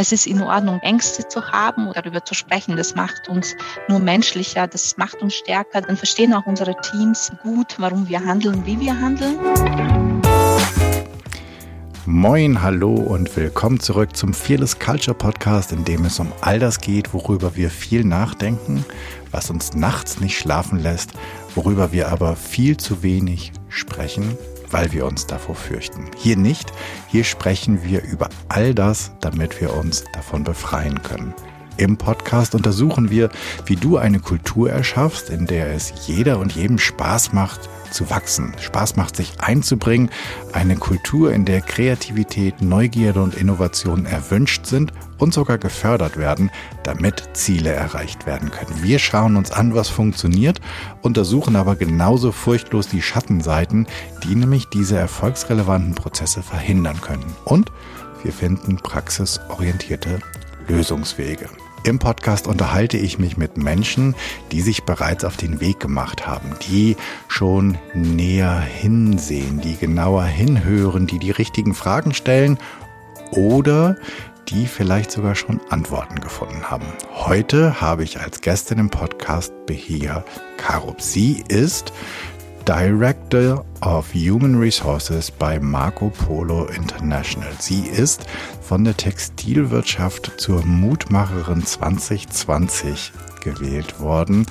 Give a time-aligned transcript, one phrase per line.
[0.00, 2.76] es ist in Ordnung, Ängste zu haben oder darüber zu sprechen.
[2.76, 3.56] Das macht uns
[3.88, 5.80] nur menschlicher, das macht uns stärker.
[5.80, 9.36] Dann verstehen auch unsere Teams gut, warum wir handeln, wie wir handeln.
[12.06, 16.78] Moin, hallo und willkommen zurück zum Fearless Culture Podcast, in dem es um all das
[16.78, 18.84] geht, worüber wir viel nachdenken,
[19.32, 21.10] was uns nachts nicht schlafen lässt,
[21.56, 24.38] worüber wir aber viel zu wenig sprechen
[24.70, 26.10] weil wir uns davor fürchten.
[26.16, 26.72] Hier nicht,
[27.08, 31.34] hier sprechen wir über all das, damit wir uns davon befreien können.
[31.78, 33.30] Im Podcast untersuchen wir,
[33.66, 38.52] wie du eine Kultur erschaffst, in der es jeder und jedem Spaß macht, zu wachsen,
[38.60, 40.10] Spaß macht, sich einzubringen,
[40.52, 46.50] eine Kultur, in der Kreativität, Neugierde und Innovation erwünscht sind und sogar gefördert werden,
[46.82, 48.82] damit Ziele erreicht werden können.
[48.82, 50.60] Wir schauen uns an, was funktioniert,
[51.00, 53.86] untersuchen aber genauso furchtlos die Schattenseiten,
[54.24, 57.36] die nämlich diese erfolgsrelevanten Prozesse verhindern können.
[57.44, 57.70] Und
[58.24, 60.18] wir finden praxisorientierte
[60.66, 61.48] Lösungswege.
[61.84, 64.14] Im Podcast unterhalte ich mich mit Menschen,
[64.52, 66.96] die sich bereits auf den Weg gemacht haben, die
[67.28, 72.58] schon näher hinsehen, die genauer hinhören, die die richtigen Fragen stellen
[73.30, 73.96] oder
[74.48, 76.86] die vielleicht sogar schon Antworten gefunden haben.
[77.12, 80.24] Heute habe ich als Gästin im Podcast Behia
[80.56, 81.00] Karup.
[81.00, 81.92] Sie ist
[82.68, 87.48] Director of Human Resources bei Marco Polo International.
[87.58, 88.26] Sie ist
[88.60, 94.44] von der Textilwirtschaft zur Mutmacherin 2020 gewählt worden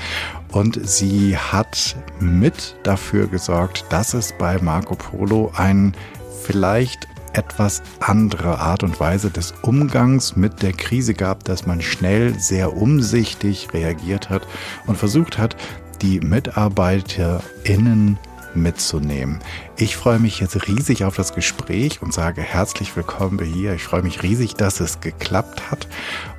[0.51, 5.93] und sie hat mit dafür gesorgt, dass es bei Marco Polo ein
[6.41, 12.33] vielleicht etwas andere Art und Weise des Umgangs mit der Krise gab, dass man schnell
[12.39, 14.47] sehr umsichtig reagiert hat
[14.87, 15.55] und versucht hat,
[16.01, 18.17] die MitarbeiterInnen
[18.53, 19.39] mitzunehmen.
[19.77, 23.73] Ich freue mich jetzt riesig auf das Gespräch und sage herzlich willkommen hier.
[23.73, 25.87] Ich freue mich riesig, dass es geklappt hat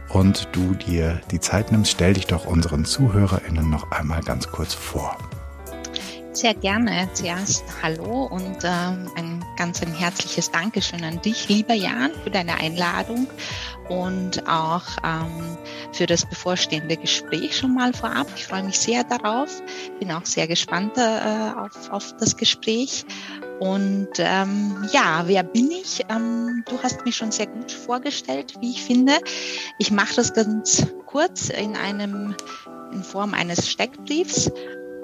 [0.09, 1.93] und du dir die Zeit nimmst.
[1.93, 5.17] Stell dich doch unseren ZuhörerInnen noch einmal ganz kurz vor.
[6.39, 7.09] Sehr gerne.
[7.15, 12.55] Zuerst Hallo und ähm, ein ganz ein herzliches Dankeschön an dich, lieber Jan, für deine
[12.61, 13.27] Einladung
[13.89, 15.59] und auch ähm,
[15.91, 18.29] für das bevorstehende Gespräch schon mal vorab.
[18.37, 19.51] Ich freue mich sehr darauf,
[19.99, 23.05] bin auch sehr gespannt äh, auf, auf das Gespräch.
[23.59, 26.05] Und ähm, ja, wer bin ich?
[26.09, 29.15] Ähm, du hast mich schon sehr gut vorgestellt, wie ich finde.
[29.81, 32.37] Ich mache das ganz kurz in einem
[32.93, 34.53] in Form eines Steckbriefs.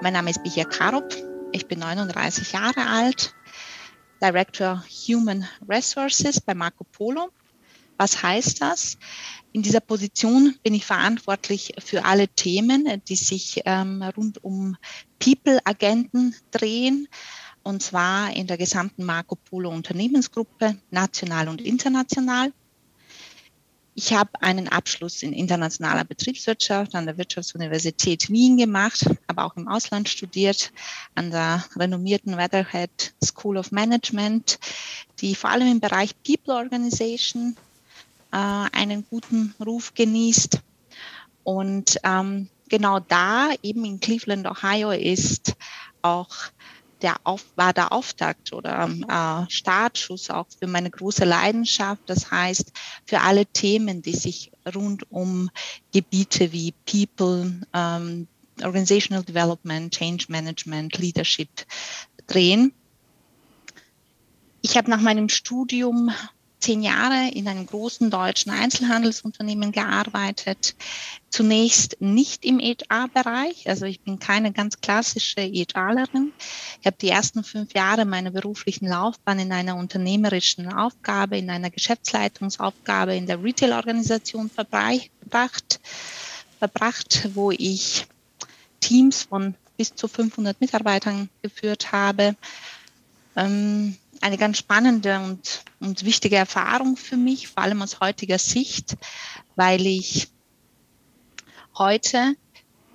[0.01, 1.15] Mein Name ist Bichia Karup.
[1.51, 3.33] Ich bin 39 Jahre alt,
[4.21, 7.31] Director Human Resources bei Marco Polo
[7.97, 8.97] was heißt das?
[9.51, 14.75] In dieser Position bin ich verantwortlich für alle Themen, die sich ähm, rund um
[15.19, 17.07] People-Agenten drehen,
[17.63, 22.51] und zwar in der gesamten Marco Polo Unternehmensgruppe, national und international.
[23.97, 29.69] Ich habe einen Abschluss in internationaler Betriebswirtschaft an der Wirtschaftsuniversität Wien gemacht, aber auch im
[29.69, 30.73] Ausland studiert,
[31.15, 34.59] an der renommierten Weatherhead School of Management,
[35.21, 37.55] die vor allem im Bereich People Organization
[38.33, 40.59] äh, einen guten Ruf genießt.
[41.45, 45.55] Und ähm, genau da, eben in Cleveland, Ohio, ist
[46.01, 46.35] auch
[47.01, 52.01] der Auf, war der Auftakt oder äh, Startschuss auch für meine große Leidenschaft.
[52.05, 52.71] Das heißt,
[53.05, 55.49] für alle Themen, die sich rund um
[55.91, 58.27] Gebiete wie People, ähm,
[58.63, 61.49] Organizational Development, Change Management, Leadership
[62.27, 62.73] drehen.
[64.61, 66.11] Ich habe nach meinem Studium
[66.65, 70.75] zehn Jahre in einem großen deutschen Einzelhandelsunternehmen gearbeitet.
[71.29, 76.33] Zunächst nicht im HR-Bereich, also ich bin keine ganz klassische HRlerin.
[76.81, 81.69] Ich habe die ersten fünf Jahre meiner beruflichen Laufbahn in einer unternehmerischen Aufgabe, in einer
[81.69, 85.79] Geschäftsleitungsaufgabe in der Retail-Organisation verbracht,
[86.57, 88.07] verbracht, wo ich
[88.79, 92.35] Teams von bis zu 500 Mitarbeitern geführt habe.
[93.35, 98.97] Ähm, eine ganz spannende und, und wichtige Erfahrung für mich, vor allem aus heutiger Sicht,
[99.55, 100.29] weil ich
[101.77, 102.35] heute,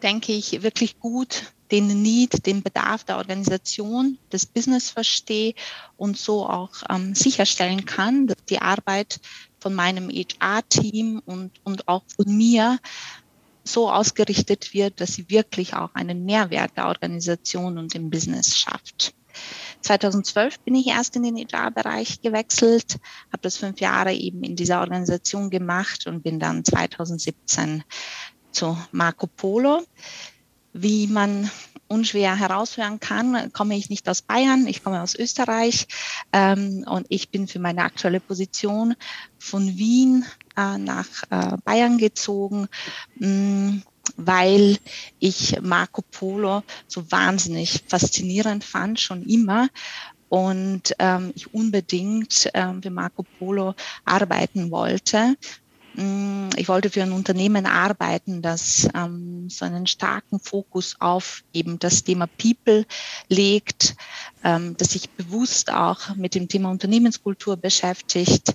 [0.03, 5.55] denke ich, wirklich gut den Need, den Bedarf der Organisation, des Business verstehe
[5.97, 9.21] und so auch ähm, sicherstellen kann, dass die Arbeit
[9.61, 12.79] von meinem HR-Team und, und auch von mir
[13.63, 19.15] so ausgerichtet wird, dass sie wirklich auch einen Mehrwert der Organisation und im Business schafft.
[19.83, 22.99] 2012 bin ich erst in den HR-Bereich gewechselt,
[23.33, 27.85] habe das fünf Jahre eben in dieser Organisation gemacht und bin dann 2017
[28.53, 29.83] zu Marco Polo.
[30.73, 31.51] Wie man
[31.89, 35.89] unschwer heraushören kann, komme ich nicht aus Bayern, ich komme aus Österreich
[36.33, 38.95] ähm, und ich bin für meine aktuelle Position
[39.37, 40.25] von Wien
[40.57, 42.69] äh, nach äh, Bayern gezogen,
[43.17, 43.83] mh, mm,
[44.17, 44.79] weil
[45.19, 49.69] ich Marco Polo so wahnsinnig faszinierend fand, schon immer.
[50.29, 53.75] Und ähm, ich unbedingt ähm, für Marco Polo
[54.05, 55.37] arbeiten wollte.
[55.95, 61.81] Mm, ich wollte für ein Unternehmen arbeiten, das ähm, so einen starken Fokus auf eben
[61.81, 62.87] das Thema People
[63.29, 63.97] legt,
[64.45, 68.55] ähm, das sich bewusst auch mit dem Thema Unternehmenskultur beschäftigt.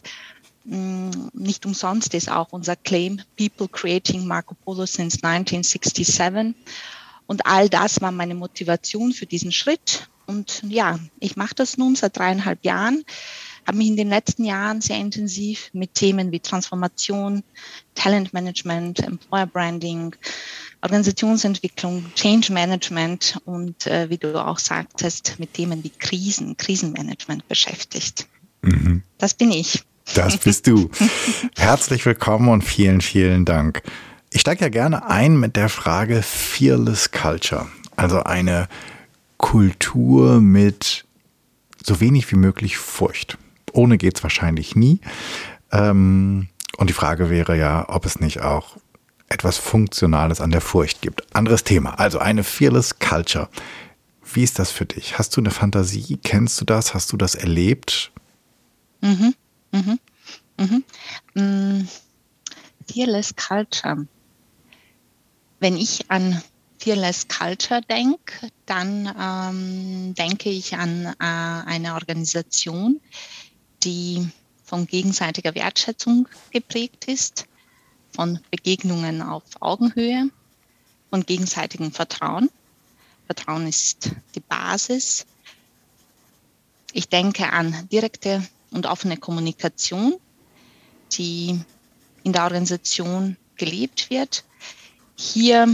[0.66, 6.56] Mm, nicht umsonst ist auch unser Claim People Creating Marco Polo since 1967.
[7.28, 10.10] Und all das war meine Motivation für diesen Schritt.
[10.28, 13.04] Und ja, ich mache das nun seit dreieinhalb Jahren
[13.66, 17.44] habe mich in den letzten Jahren sehr intensiv mit Themen wie Transformation,
[17.96, 20.16] Talentmanagement, Employer Branding,
[20.82, 28.28] Organisationsentwicklung, Change Management und äh, wie du auch sagtest, mit Themen wie Krisen, Krisenmanagement beschäftigt.
[28.62, 29.04] Mhm.
[29.18, 29.84] Das bin ich.
[30.14, 30.90] Das bist du.
[31.58, 33.82] Herzlich willkommen und vielen, vielen Dank.
[34.30, 38.68] Ich steige ja gerne ein mit der Frage Fearless Culture, also eine
[39.38, 41.06] Kultur mit
[41.84, 43.38] so wenig wie möglich Furcht
[43.76, 45.00] ohne geht es wahrscheinlich nie.
[45.72, 46.48] Ähm,
[46.78, 48.78] und die Frage wäre ja, ob es nicht auch
[49.28, 51.24] etwas Funktionales an der Furcht gibt.
[51.36, 52.00] Anderes Thema.
[52.00, 53.50] Also eine Fearless Culture.
[54.34, 55.18] Wie ist das für dich?
[55.18, 56.20] Hast du eine Fantasie?
[56.24, 56.94] Kennst du das?
[56.94, 58.12] Hast du das erlebt?
[59.02, 59.36] Mhm.
[59.76, 60.00] Mhm.
[60.58, 60.84] Mhm.
[61.34, 61.88] Mm,
[62.88, 64.08] Fearless Culture.
[65.60, 66.42] Wenn ich an
[66.80, 73.02] Fearless Culture denke, dann ähm, denke ich an äh, eine Organisation,
[73.84, 74.30] die
[74.64, 77.46] von gegenseitiger Wertschätzung geprägt ist,
[78.14, 80.30] von Begegnungen auf Augenhöhe,
[81.10, 82.50] von gegenseitigem Vertrauen.
[83.26, 85.26] Vertrauen ist die Basis.
[86.94, 88.42] Ich denke an direkte
[88.76, 90.18] und offene Kommunikation,
[91.14, 91.60] die
[92.24, 94.44] in der Organisation gelebt wird.
[95.16, 95.68] Hier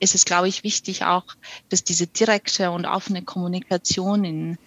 [0.00, 1.24] ist es, glaube ich, wichtig auch,
[1.68, 4.58] dass diese direkte und offene Kommunikation in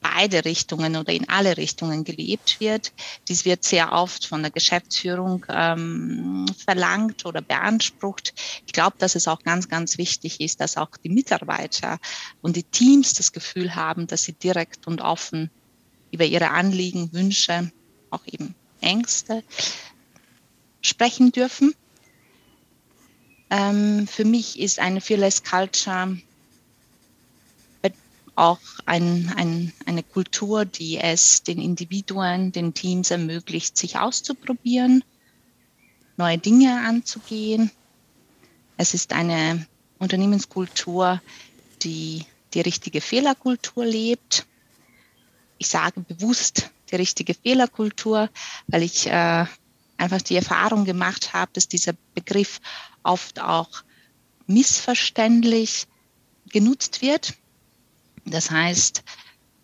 [0.00, 2.92] beide Richtungen oder in alle Richtungen gelebt wird.
[3.28, 8.32] Dies wird sehr oft von der Geschäftsführung ähm, verlangt oder beansprucht.
[8.66, 11.98] Ich glaube, dass es auch ganz, ganz wichtig ist, dass auch die Mitarbeiter
[12.40, 15.50] und die Teams das Gefühl haben, dass sie direkt und offen
[16.10, 17.70] über ihre Anliegen, Wünsche,
[18.10, 19.42] auch eben Ängste
[20.80, 21.74] sprechen dürfen.
[23.50, 26.16] Ähm, für mich ist eine Fearless Culture
[28.36, 35.02] auch ein, ein, eine Kultur, die es den Individuen, den Teams ermöglicht, sich auszuprobieren,
[36.16, 37.70] neue Dinge anzugehen.
[38.76, 39.66] Es ist eine
[39.98, 41.20] Unternehmenskultur,
[41.82, 44.46] die die richtige Fehlerkultur lebt.
[45.58, 48.28] Ich sage bewusst die richtige Fehlerkultur,
[48.66, 49.46] weil ich äh,
[49.96, 52.60] einfach die Erfahrung gemacht habe, dass dieser Begriff
[53.02, 53.82] oft auch
[54.46, 55.86] missverständlich
[56.50, 57.34] genutzt wird.
[58.24, 59.02] Das heißt,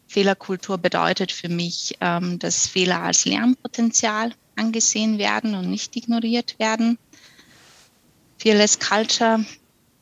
[0.08, 6.98] Fehlerkultur bedeutet für mich, ähm, dass Fehler als Lernpotenzial angesehen werden und nicht ignoriert werden.
[8.38, 9.44] Fearless Culture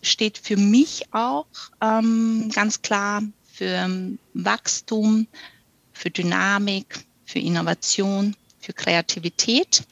[0.03, 1.47] steht für mich auch
[1.81, 3.23] ähm, ganz klar
[3.53, 5.27] für Wachstum,
[6.01, 9.83] für Dynamik, für Innovation, für Kreativität.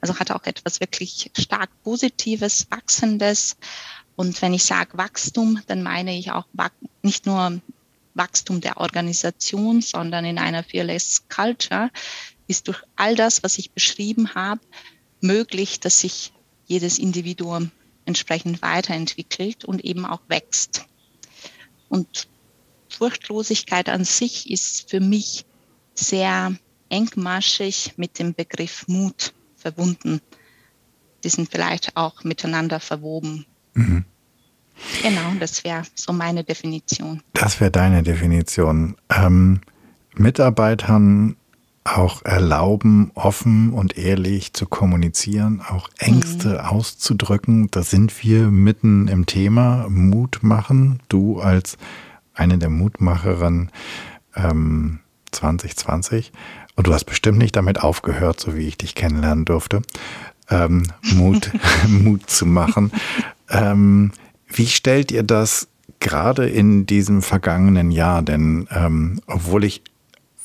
[0.00, 3.56] Also hat auch etwas wirklich stark Positives, Wachsendes.
[4.16, 6.46] Und wenn ich sage Wachstum, dann meine ich auch
[7.02, 7.60] nicht nur
[8.14, 11.90] Wachstum der Organisation, sondern in einer Fearless Culture
[12.48, 14.60] ist durch all das, was ich beschrieben habe,
[15.20, 16.32] möglich, dass sich
[16.66, 17.70] jedes Individuum
[18.04, 20.86] entsprechend weiterentwickelt und eben auch wächst.
[21.88, 22.26] Und
[22.96, 25.44] Furchtlosigkeit an sich ist für mich
[25.94, 26.54] sehr
[26.88, 30.20] engmaschig mit dem Begriff Mut verbunden.
[31.24, 33.46] Die sind vielleicht auch miteinander verwoben.
[33.74, 34.04] Mhm.
[35.02, 37.22] Genau, das wäre so meine Definition.
[37.32, 38.96] Das wäre deine Definition.
[39.08, 39.60] Ähm,
[40.14, 41.36] Mitarbeitern
[41.84, 46.58] auch erlauben, offen und ehrlich zu kommunizieren, auch Ängste mhm.
[46.58, 47.70] auszudrücken.
[47.70, 51.00] Da sind wir mitten im Thema Mut machen.
[51.08, 51.78] Du als
[52.36, 53.70] eine der Mutmacherinnen
[54.36, 55.00] ähm,
[55.32, 56.32] 2020.
[56.76, 59.82] Und du hast bestimmt nicht damit aufgehört, so wie ich dich kennenlernen durfte,
[60.50, 61.50] ähm, Mut,
[61.88, 62.92] Mut zu machen.
[63.50, 64.12] Ähm,
[64.48, 68.22] wie stellt ihr das gerade in diesem vergangenen Jahr?
[68.22, 69.82] Denn ähm, obwohl ich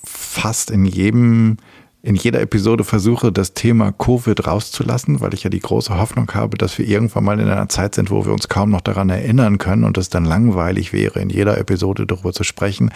[0.03, 1.57] fast in jedem
[2.03, 6.57] in jeder Episode versuche, das Thema Covid rauszulassen, weil ich ja die große Hoffnung habe,
[6.57, 9.59] dass wir irgendwann mal in einer Zeit sind, wo wir uns kaum noch daran erinnern
[9.59, 12.91] können und es dann langweilig wäre, in jeder Episode darüber zu sprechen,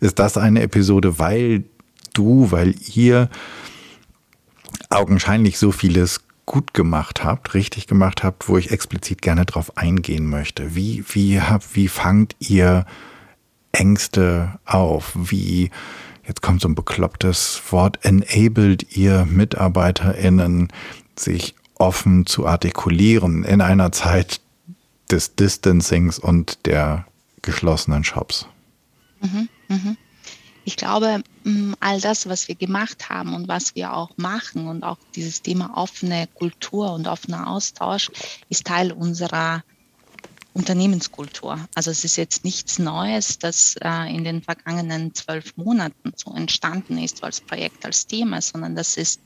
[0.00, 1.64] ist das eine Episode, weil
[2.14, 3.28] du, weil ihr
[4.90, 10.26] augenscheinlich so vieles gut gemacht habt, richtig gemacht habt, wo ich explizit gerne drauf eingehen
[10.26, 10.74] möchte.
[10.74, 11.40] Wie, wie,
[11.74, 12.86] wie fangt ihr
[13.70, 15.12] Ängste auf?
[15.14, 15.70] Wie,
[16.28, 20.68] jetzt kommt so ein beklopptes Wort, enabled ihr MitarbeiterInnen,
[21.16, 24.40] sich offen zu artikulieren in einer Zeit
[25.10, 27.06] des Distancings und der
[27.42, 28.46] geschlossenen Shops?
[29.20, 29.96] Mhm, mh.
[30.64, 34.82] Ich glaube, mm, all das, was wir gemacht haben und was wir auch machen und
[34.82, 38.10] auch dieses Thema offene Kultur und offener Austausch
[38.50, 39.62] ist Teil unserer
[40.58, 41.68] Unternehmenskultur.
[41.76, 46.98] Also es ist jetzt nichts Neues, das äh, in den vergangenen zwölf Monaten so entstanden
[46.98, 49.20] ist als Projekt, als Thema, sondern das ist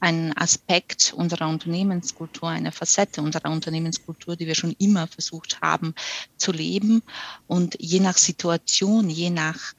[0.00, 5.94] ein Aspekt unserer Unternehmenskultur, eine Facette unserer Unternehmenskultur, die wir schon immer versucht haben
[6.38, 7.02] zu leben.
[7.46, 9.74] Und je nach Situation, je nach,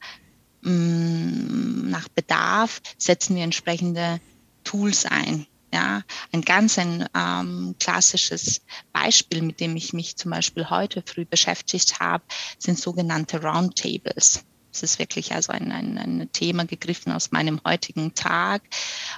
[0.62, 4.20] mh, mm, nach Bedarf setzen wir entsprechende
[4.62, 5.46] Tools ein.
[5.74, 8.62] Ja, ein ganz ein ähm, klassisches
[8.92, 12.22] Beispiel, mit dem ich mich zum Beispiel heute früh beschäftigt habe,
[12.60, 14.44] sind sogenannte Roundtables.
[14.70, 18.62] Das ist wirklich also ein, ein, ein Thema gegriffen aus meinem heutigen Tag.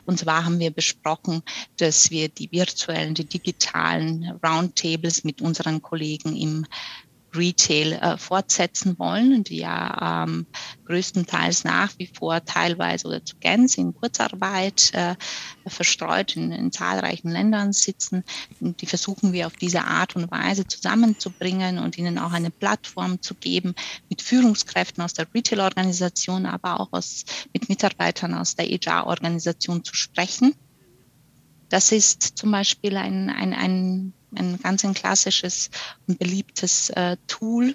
[0.06, 1.42] Und zwar haben wir besprochen,
[1.76, 6.66] dass wir die virtuellen, die digitalen Roundtables mit unseren Kollegen im
[7.36, 10.46] Retail äh, fortsetzen wollen, die ja ähm,
[10.86, 15.14] größtenteils nach wie vor teilweise oder zu Gänze in Kurzarbeit äh,
[15.66, 18.24] verstreut in, in, zahlreichen Ländern sitzen.
[18.60, 23.20] Und die versuchen wir auf diese Art und Weise zusammenzubringen und ihnen auch eine Plattform
[23.20, 23.74] zu geben
[24.08, 30.54] mit Führungskräften aus der Retail-Organisation, aber auch aus, mit Mitarbeitern aus der HR-Organisation zu sprechen.
[31.68, 35.70] Das ist zum Beispiel ein, ein, ein ein ganz ein klassisches
[36.06, 37.74] und beliebtes äh, Tool.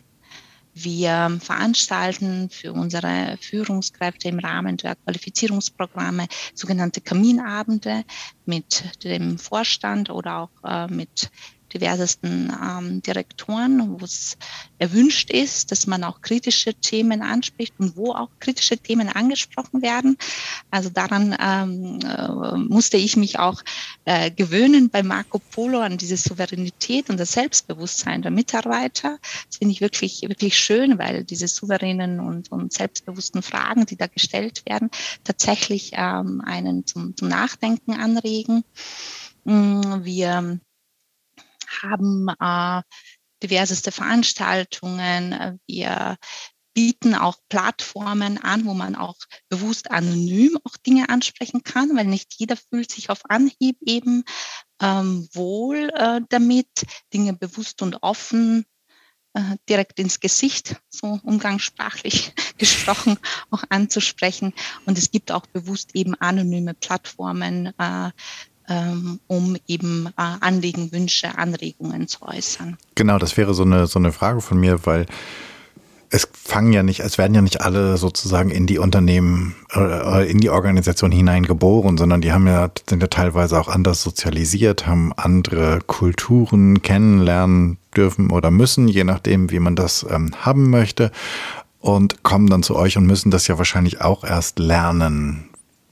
[0.74, 8.06] Wir veranstalten für unsere Führungskräfte im Rahmen der Qualifizierungsprogramme sogenannte Kaminabende
[8.46, 11.30] mit dem Vorstand oder auch äh, mit
[11.74, 14.38] diversesten ähm, Direktoren, wo es
[14.78, 20.18] erwünscht ist, dass man auch kritische Themen anspricht und wo auch kritische Themen angesprochen werden.
[20.70, 23.62] Also daran ähm, äh, musste ich mich auch
[24.06, 29.20] äh, gewöhnen bei Marco Polo an diese Souveränität und das Selbstbewusstsein der Mitarbeiter.
[29.48, 34.08] Das finde ich wirklich, wirklich schön, weil diese souveränen und, und selbstbewussten Fragen, die da
[34.08, 34.90] gestellt werden,
[35.24, 38.64] tatsächlich ähm, einen zum, zum Nachdenken anregen.
[39.44, 40.60] Mm, wir
[41.82, 42.82] haben äh,
[43.44, 45.60] diverseste Veranstaltungen.
[45.68, 46.18] Wir
[46.74, 49.18] bieten auch Plattformen an, wo man auch
[49.50, 54.24] bewusst anonym auch Dinge ansprechen kann, weil nicht jeder fühlt sich auf Anhieb eben
[54.82, 58.66] ähm, wohl äh, damit, Dinge bewusst und offen
[59.34, 63.18] äh, direkt ins Gesicht, so umgangssprachlich gesprochen,
[63.50, 64.54] auch anzusprechen.
[64.86, 68.12] Und es gibt auch bewusst eben anonyme Plattformen, äh,
[69.28, 72.78] um eben äh, Anliegen, Wünsche, Anregungen zu äußern.
[72.96, 75.06] Genau, das wäre so eine, so eine Frage von mir, weil
[76.14, 80.40] es fangen ja nicht, es werden ja nicht alle sozusagen in die Unternehmen äh, in
[80.40, 85.80] die Organisation hineingeboren, sondern die haben ja, sind ja teilweise auch anders sozialisiert, haben andere
[85.88, 91.12] Kulturen kennenlernen dürfen oder müssen, je nachdem, wie man das ähm, haben möchte
[91.80, 95.46] und kommen dann zu euch und müssen das ja wahrscheinlich auch erst lernen,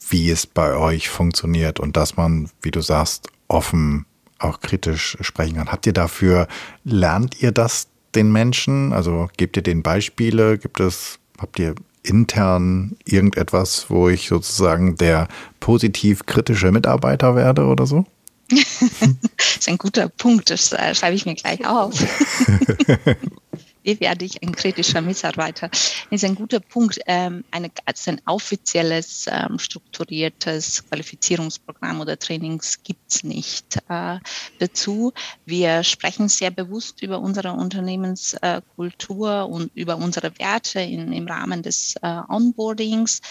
[0.10, 4.06] wie es bei euch funktioniert und dass man, wie du sagst, offen
[4.40, 5.72] auch kritisch sprechen kann.
[5.72, 6.48] Habt ihr dafür,
[6.84, 8.94] lernt ihr das den Menschen?
[8.94, 10.58] Also gebt ihr den Beispiele?
[10.58, 15.28] Gibt es, habt ihr intern irgendetwas, wo ich sozusagen der
[15.60, 18.06] positiv kritische Mitarbeiter werde oder so?
[18.50, 21.94] das ist ein guter Punkt, das äh, schreibe ich mir gleich auf.
[23.84, 25.70] wie werde ich ein kritischer Mitarbeiter?
[25.70, 27.00] Das ist ein guter Punkt.
[27.06, 34.20] Ähm, eine, also ein offizielles, ähm, strukturiertes Qualifizierungsprogramm oder Trainings gibt es nicht äh,
[34.60, 35.14] dazu.
[35.46, 41.96] Wir sprechen sehr bewusst über unsere Unternehmenskultur und über unsere Werte in, im Rahmen des
[42.02, 43.22] äh, Onboardings.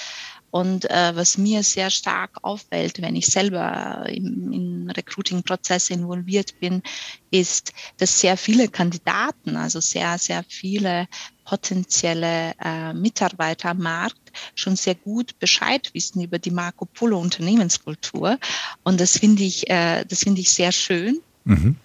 [0.50, 6.83] Und äh, was mir sehr stark auffällt, wenn ich selber im, im Recruiting-Prozess involviert bin,
[7.31, 11.07] ist, dass sehr viele Kandidaten, also sehr, sehr viele
[11.45, 18.38] potenzielle äh, Mitarbeiter am Markt schon sehr gut Bescheid wissen über die Marco Polo Unternehmenskultur.
[18.85, 21.76] Und das finde ich, äh, das finde ich sehr schön, mhm.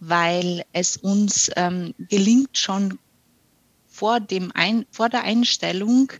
[0.00, 2.98] weil es uns ähm, gelingt schon
[3.86, 6.12] vor dem Ein vor der Einstellung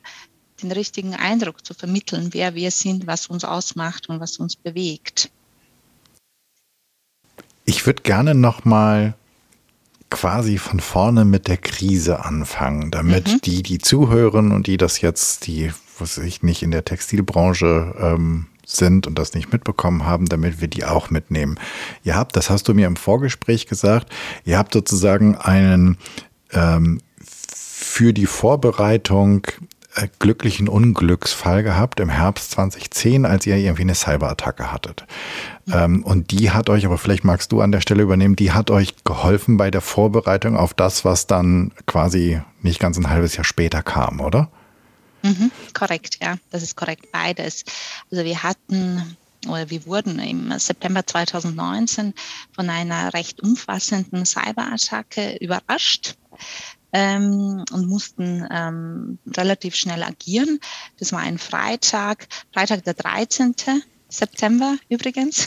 [0.62, 5.30] den richtigen Eindruck zu vermitteln, wer wir sind, was uns ausmacht und was uns bewegt.
[7.64, 9.14] Ich würde gerne noch mal
[10.10, 13.40] quasi von vorne mit der Krise anfangen, damit mhm.
[13.42, 18.46] die, die zuhören und die das jetzt, die, was ich nicht in der Textilbranche ähm,
[18.64, 21.58] sind und das nicht mitbekommen haben, damit wir die auch mitnehmen.
[22.04, 24.12] Ihr habt, das hast du mir im Vorgespräch gesagt,
[24.44, 25.98] ihr habt sozusagen einen
[26.52, 29.46] ähm, für die Vorbereitung
[30.06, 35.06] glücklichen Unglücksfall gehabt im Herbst 2010, als ihr irgendwie eine Cyberattacke hattet.
[35.72, 38.70] Ähm, und die hat euch, aber vielleicht magst du an der Stelle übernehmen, die hat
[38.70, 43.44] euch geholfen bei der Vorbereitung auf das, was dann quasi nicht ganz ein halbes Jahr
[43.44, 44.50] später kam, oder?
[45.22, 47.64] Mhm, korrekt, ja, das ist korrekt, beides.
[48.10, 52.12] Also wir hatten oder wir wurden im September 2019
[52.52, 56.16] von einer recht umfassenden Cyberattacke überrascht
[56.92, 60.60] ähm, und mussten ähm, relativ schnell agieren.
[60.98, 63.54] Das war ein Freitag, Freitag der 13.
[64.08, 65.46] September übrigens.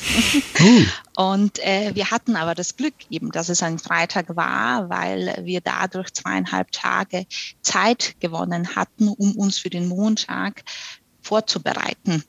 [1.17, 5.61] Und äh, wir hatten aber das Glück eben, dass es ein Freitag war, weil wir
[5.61, 7.25] dadurch zweieinhalb Tage
[7.61, 10.63] Zeit gewonnen hatten, um uns für den Montag
[11.21, 12.23] vorzubereiten.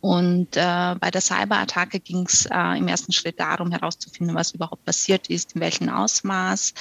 [0.00, 4.84] Und äh, bei der Cyberattacke ging es äh, im ersten Schritt darum, herauszufinden, was überhaupt
[4.84, 6.74] passiert ist, in welchem Ausmaß,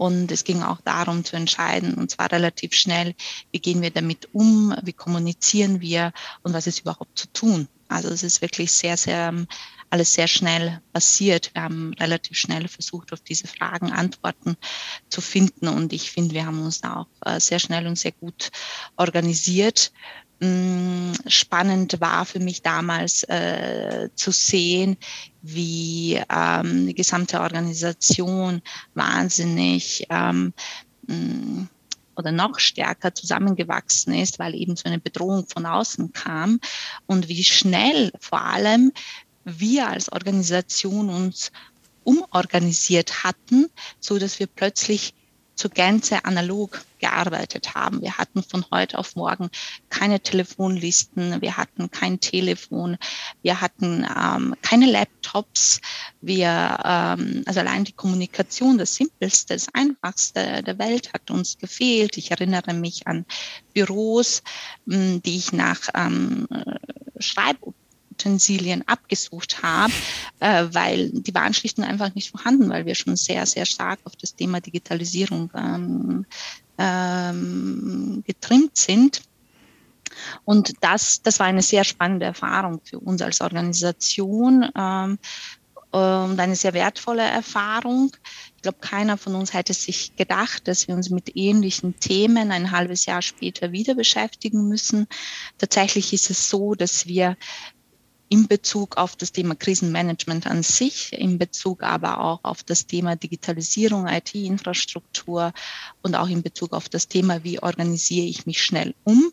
[0.00, 3.14] und es ging auch darum zu entscheiden, und zwar relativ schnell,
[3.52, 7.68] wie gehen wir damit um, wie kommunizieren wir und was ist überhaupt zu tun.
[7.86, 9.34] Also es ist wirklich sehr, sehr
[9.90, 11.50] alles sehr schnell passiert.
[11.52, 14.56] Wir haben relativ schnell versucht, auf diese Fragen Antworten
[15.10, 15.68] zu finden.
[15.68, 18.52] Und ich finde, wir haben uns da auch äh, sehr schnell und sehr gut
[18.96, 19.92] organisiert.
[20.42, 24.96] Spannend war für mich damals äh, zu sehen,
[25.42, 28.62] wie ähm, die gesamte Organisation
[28.94, 30.54] wahnsinnig ähm,
[32.16, 36.58] oder noch stärker zusammengewachsen ist, weil eben so eine Bedrohung von außen kam
[37.06, 38.92] und wie schnell vor allem
[39.44, 41.52] wir als Organisation uns
[42.04, 43.68] umorganisiert hatten,
[43.98, 45.12] so dass wir plötzlich
[45.60, 48.00] zur Gänze analog gearbeitet haben.
[48.00, 49.50] Wir hatten von heute auf morgen
[49.90, 52.96] keine Telefonlisten, wir hatten kein Telefon,
[53.42, 55.82] wir hatten ähm, keine Laptops,
[56.22, 62.16] wir, ähm, also allein die Kommunikation, das Simpelste, das Einfachste der Welt hat uns gefehlt.
[62.16, 63.26] Ich erinnere mich an
[63.74, 64.42] Büros,
[64.86, 66.48] die ich nach ähm,
[67.18, 67.58] Schreib
[68.20, 69.92] Utensilien abgesucht habe,
[70.40, 74.00] äh, weil die waren schlicht und einfach nicht vorhanden, weil wir schon sehr, sehr stark
[74.04, 76.26] auf das Thema Digitalisierung ähm,
[76.78, 79.22] ähm, getrimmt sind.
[80.44, 85.18] Und das, das war eine sehr spannende Erfahrung für uns als Organisation ähm,
[85.92, 88.12] und eine sehr wertvolle Erfahrung.
[88.56, 92.70] Ich glaube, keiner von uns hätte sich gedacht, dass wir uns mit ähnlichen Themen ein
[92.70, 95.06] halbes Jahr später wieder beschäftigen müssen.
[95.58, 97.36] Tatsächlich ist es so, dass wir
[98.30, 103.16] in Bezug auf das Thema Krisenmanagement an sich, in Bezug aber auch auf das Thema
[103.16, 105.52] Digitalisierung, IT-Infrastruktur
[106.02, 109.32] und auch in Bezug auf das Thema, wie organisiere ich mich schnell um,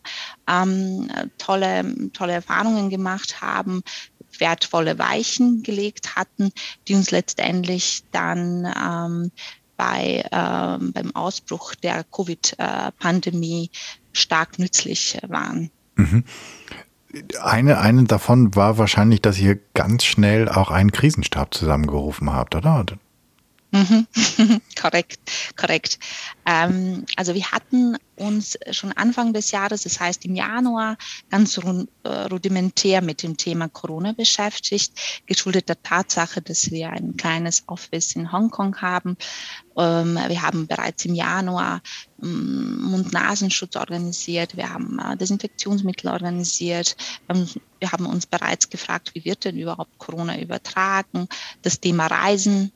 [0.49, 1.07] ähm,
[1.37, 3.83] tolle, tolle Erfahrungen gemacht haben,
[4.39, 6.51] wertvolle Weichen gelegt hatten,
[6.87, 9.31] die uns letztendlich dann ähm,
[9.77, 13.69] bei, ähm, beim Ausbruch der Covid-Pandemie
[14.11, 15.69] stark nützlich waren.
[15.97, 16.23] Mhm
[17.41, 22.85] eine, eine davon war wahrscheinlich, dass ihr ganz schnell auch einen Krisenstab zusammengerufen habt, oder?
[23.71, 24.07] Mhm.
[24.81, 25.19] korrekt,
[25.57, 25.99] korrekt.
[26.45, 30.97] Ähm, also wir hatten uns schon Anfang des Jahres, das heißt im Januar,
[31.29, 34.93] ganz äh, rudimentär mit dem Thema Corona beschäftigt,
[35.25, 39.17] geschuldet der Tatsache, dass wir ein kleines Office in Hongkong haben.
[39.77, 41.81] Ähm, wir haben bereits im Januar
[42.23, 46.95] ähm, Mund-Nasenschutz organisiert, wir haben äh, Desinfektionsmittel organisiert,
[47.27, 51.27] wir haben uns bereits gefragt, wie wird denn überhaupt Corona übertragen,
[51.61, 52.71] das Thema Reisen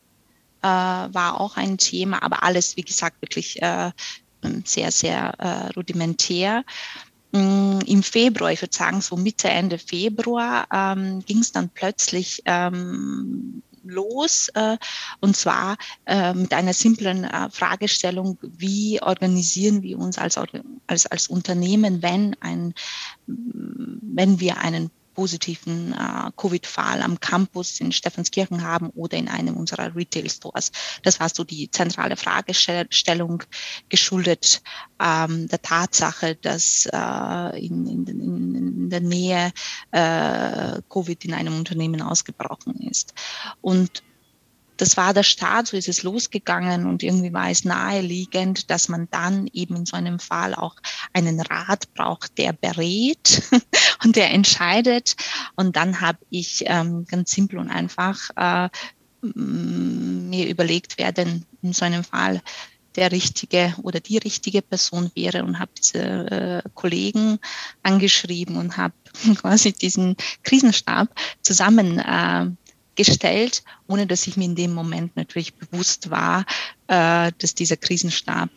[0.62, 3.90] äh, war auch ein Thema, aber alles, wie gesagt, wirklich äh,
[4.64, 6.64] sehr, sehr äh, rudimentär.
[7.32, 12.42] Mm, Im Februar, ich würde sagen so Mitte, Ende Februar, ähm, ging es dann plötzlich
[12.44, 14.76] ähm, los äh,
[15.20, 20.38] und zwar äh, mit einer simplen äh, Fragestellung, wie organisieren wir uns als,
[20.86, 22.74] als, als Unternehmen, wenn, ein,
[23.26, 29.94] wenn wir einen positiven äh, Covid-Fall am Campus in Stephanskirchen haben oder in einem unserer
[29.94, 30.72] Retail-Stores.
[31.02, 33.42] Das war so die zentrale Fragestellung,
[33.88, 34.62] geschuldet
[35.00, 39.52] ähm, der Tatsache, dass äh, in, in, in, der Nähe
[39.90, 43.14] äh, Covid in einem Unternehmen ausgebrochen ist.
[43.60, 44.02] Und
[44.82, 49.06] das war der Start, so ist es losgegangen und irgendwie war es naheliegend, dass man
[49.12, 50.74] dann eben in so einem Fall auch
[51.12, 53.44] einen Rat braucht, der berät
[54.04, 55.14] und der entscheidet.
[55.54, 58.68] Und dann habe ich ähm, ganz simpel und einfach äh,
[59.22, 62.42] mir überlegt, wer denn in so einem Fall
[62.96, 67.38] der richtige oder die richtige Person wäre und habe diese äh, Kollegen
[67.84, 68.94] angeschrieben und habe
[69.36, 71.08] quasi diesen Krisenstab
[71.42, 72.61] zusammengestellt, äh,
[73.88, 76.44] ohne dass ich mir in dem Moment natürlich bewusst war,
[76.88, 78.50] äh, dass dieser Krisenstab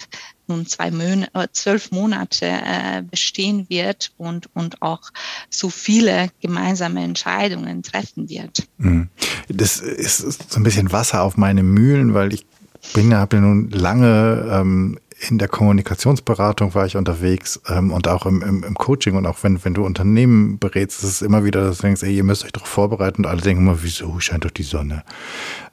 [0.48, 5.02] nun zwei Mon äh, zwölf Monate äh, bestehen wird und, und auch
[5.50, 8.68] so viele gemeinsame Entscheidungen treffen wird.
[8.78, 9.10] Mhm.
[9.48, 12.46] Das ist so ein bisschen Wasser auf meine Mühlen, weil ich
[12.94, 18.26] bin habe ja nun lange ähm, in der Kommunikationsberatung war ich unterwegs ähm, und auch
[18.26, 21.64] im, im, im, Coaching und auch wenn, wenn du Unternehmen berätst, ist es immer wieder,
[21.64, 24.46] dass du denkst, ey, ihr müsst euch doch vorbereiten und alle denken immer, wieso scheint
[24.46, 25.04] doch die Sonne.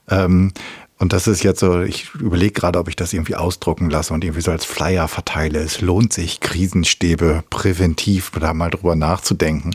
[0.08, 0.52] Ähm,
[0.98, 4.22] und das ist jetzt so, ich überlege gerade, ob ich das irgendwie ausdrucken lasse und
[4.22, 5.58] irgendwie so als Flyer verteile.
[5.58, 9.74] Es lohnt sich, Krisenstäbe präventiv da mal drüber nachzudenken,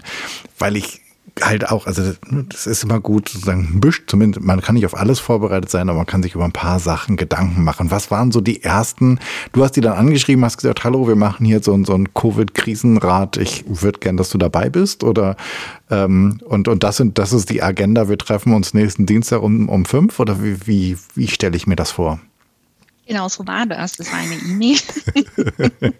[0.57, 1.01] weil ich
[1.41, 2.13] halt auch, also
[2.49, 5.89] das ist immer gut, sozusagen ein bisschen, zumindest, man kann nicht auf alles vorbereitet sein,
[5.89, 7.91] aber man kann sich über ein paar Sachen Gedanken machen.
[7.91, 9.19] Was waren so die ersten,
[9.53, 13.37] du hast die dann angeschrieben, hast gesagt, hallo, wir machen hier so, so ein Covid-Krisenrat,
[13.37, 15.35] ich würde gern, dass du dabei bist oder
[15.89, 19.69] ähm, und, und das sind, das ist die Agenda, wir treffen uns nächsten Dienstag um,
[19.69, 22.19] um fünf oder wie, wie, wie stelle ich mir das vor?
[23.07, 23.93] Genau so war das.
[23.93, 24.77] Das war eine E-Mail.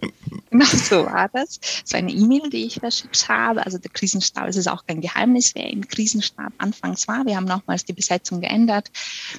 [0.51, 1.59] genau so war das.
[1.59, 3.65] Das war eine E-Mail, die ich verschickt habe.
[3.65, 7.25] Also der Krisenstab, es ist auch kein Geheimnis, wer im Krisenstab anfangs war.
[7.25, 8.91] Wir haben nochmals die Besetzung geändert.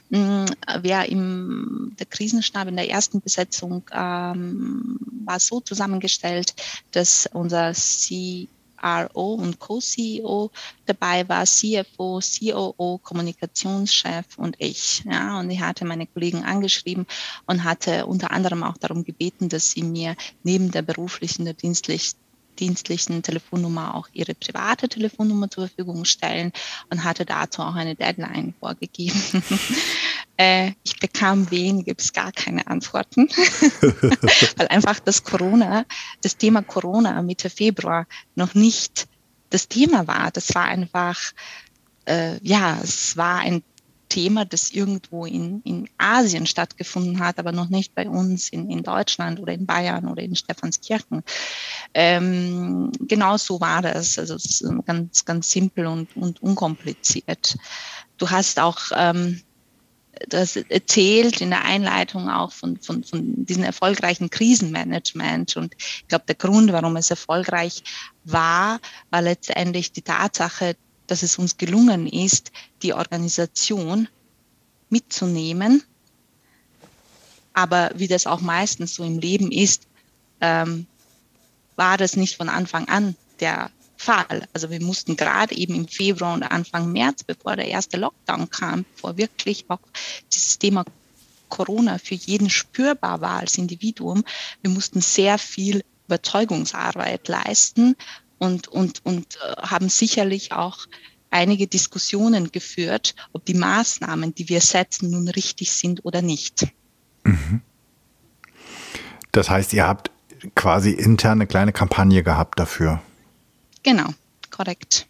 [0.08, 0.46] Mm,
[0.80, 6.54] wer im der Krisenstab in der ersten Besetzung ähm, war so zusammengestellt,
[6.92, 8.48] dass unser C
[8.80, 10.50] CRO und Co-CEO
[10.86, 15.04] dabei war, CFO, COO, Kommunikationschef und ich.
[15.04, 17.06] Ja, und ich hatte meine Kollegen angeschrieben
[17.46, 22.18] und hatte unter anderem auch darum gebeten, dass sie mir neben der beruflichen, der dienstlichen
[22.58, 26.52] dienstlichen Telefonnummer auch ihre private Telefonnummer zur Verfügung stellen
[26.90, 29.22] und hatte dazu auch eine Deadline vorgegeben.
[30.38, 33.28] äh, ich bekam wenige bis gar keine Antworten,
[34.56, 35.84] weil einfach das Corona,
[36.22, 39.08] das Thema Corona Mitte Februar noch nicht
[39.50, 40.30] das Thema war.
[40.30, 41.18] Das war einfach,
[42.06, 43.62] äh, ja, es war ein
[44.08, 48.82] Thema, das irgendwo in, in Asien stattgefunden hat, aber noch nicht bei uns in, in
[48.82, 51.22] Deutschland oder in Bayern oder in Stephanskirchen.
[51.94, 54.18] Ähm, genau so war das.
[54.18, 57.56] Also es ist ganz, ganz simpel und, und unkompliziert.
[58.16, 59.42] Du hast auch ähm,
[60.28, 65.56] das erzählt in der Einleitung auch von, von, von diesem erfolgreichen Krisenmanagement.
[65.56, 67.82] Und ich glaube, der Grund, warum es erfolgreich
[68.24, 70.76] war, war letztendlich die Tatsache,
[71.06, 72.52] dass es uns gelungen ist,
[72.82, 74.08] die Organisation
[74.90, 75.82] mitzunehmen.
[77.52, 79.86] Aber wie das auch meistens so im Leben ist,
[80.40, 80.86] ähm,
[81.76, 84.48] war das nicht von Anfang an der Fall.
[84.52, 88.84] Also wir mussten gerade eben im Februar und Anfang März, bevor der erste Lockdown kam,
[88.94, 89.80] bevor wirklich auch
[90.32, 90.84] dieses Thema
[91.48, 94.24] Corona für jeden spürbar war als Individuum,
[94.62, 97.96] wir mussten sehr viel Überzeugungsarbeit leisten
[98.38, 100.86] und, und, und äh, haben sicherlich auch
[101.30, 106.68] einige Diskussionen geführt, ob die Maßnahmen, die wir setzen, nun richtig sind oder nicht.
[107.24, 107.60] Mhm.
[109.32, 110.10] Das heißt, ihr habt
[110.54, 113.02] quasi interne kleine Kampagne gehabt dafür.
[113.88, 114.10] Genau,
[114.50, 115.06] korrekt.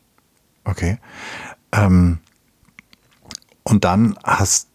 [0.62, 0.98] Okay.
[1.72, 2.18] Ähm,
[3.64, 4.68] und dann hast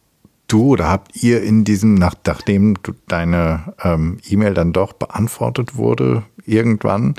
[0.50, 2.76] du oder habt ihr in diesem, nach, nachdem
[3.08, 7.16] deine ähm, E-Mail dann doch beantwortet wurde, irgendwann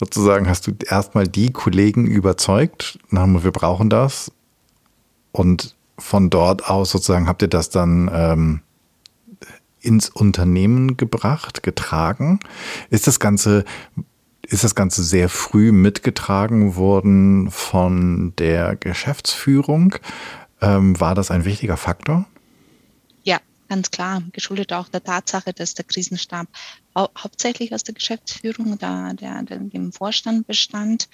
[0.00, 4.32] sozusagen hast du erstmal die Kollegen überzeugt, haben wir brauchen das.
[5.30, 8.60] Und von dort aus sozusagen habt ihr das dann ähm,
[9.80, 12.40] ins Unternehmen gebracht, getragen.
[12.90, 13.64] Ist das Ganze,
[14.46, 19.96] ist das Ganze sehr früh mitgetragen worden von der Geschäftsführung?
[20.60, 22.26] Ähm, war das ein wichtiger Faktor?
[23.68, 26.46] ganz klar, geschuldet auch der Tatsache, dass der Krisenstab
[26.94, 31.08] hau hauptsächlich aus der Geschäftsführung, da der, der dem Vorstand bestand.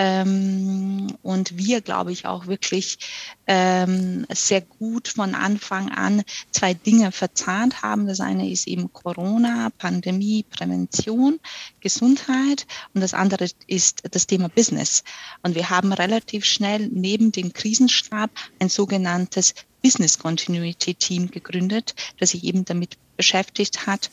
[0.00, 3.00] Ähm, und wir, glaube ich, auch wirklich
[3.48, 8.06] ähm, sehr gut von Anfang an zwei Dinge verzahnt haben.
[8.06, 11.40] Das eine ist eben Corona, Pandemie, Prävention,
[11.80, 15.02] Gesundheit und das andere ist das Thema Business.
[15.42, 18.30] Und wir haben relativ schnell neben dem Krisenstab
[18.60, 24.12] ein sogenanntes Business Continuity Team gegründet, das sich eben damit beschäftigt hat,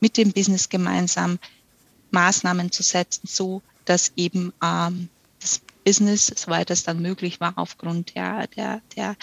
[0.00, 1.38] mit dem Business gemeinsam
[2.10, 5.08] Maßnahmen zu setzen, so dass eben ähm,
[5.40, 9.16] das Business, soweit es dann möglich war, aufgrund der, der, der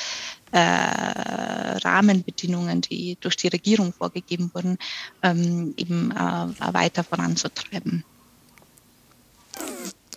[0.51, 4.77] äh, Rahmenbedingungen, die durch die Regierung vorgegeben wurden,
[5.23, 8.03] ähm, eben äh, weiter voranzutreiben.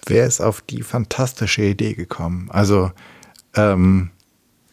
[0.06, 2.50] Wer ist auf die fantastische Idee gekommen?
[2.50, 2.92] Also
[3.54, 4.10] ähm,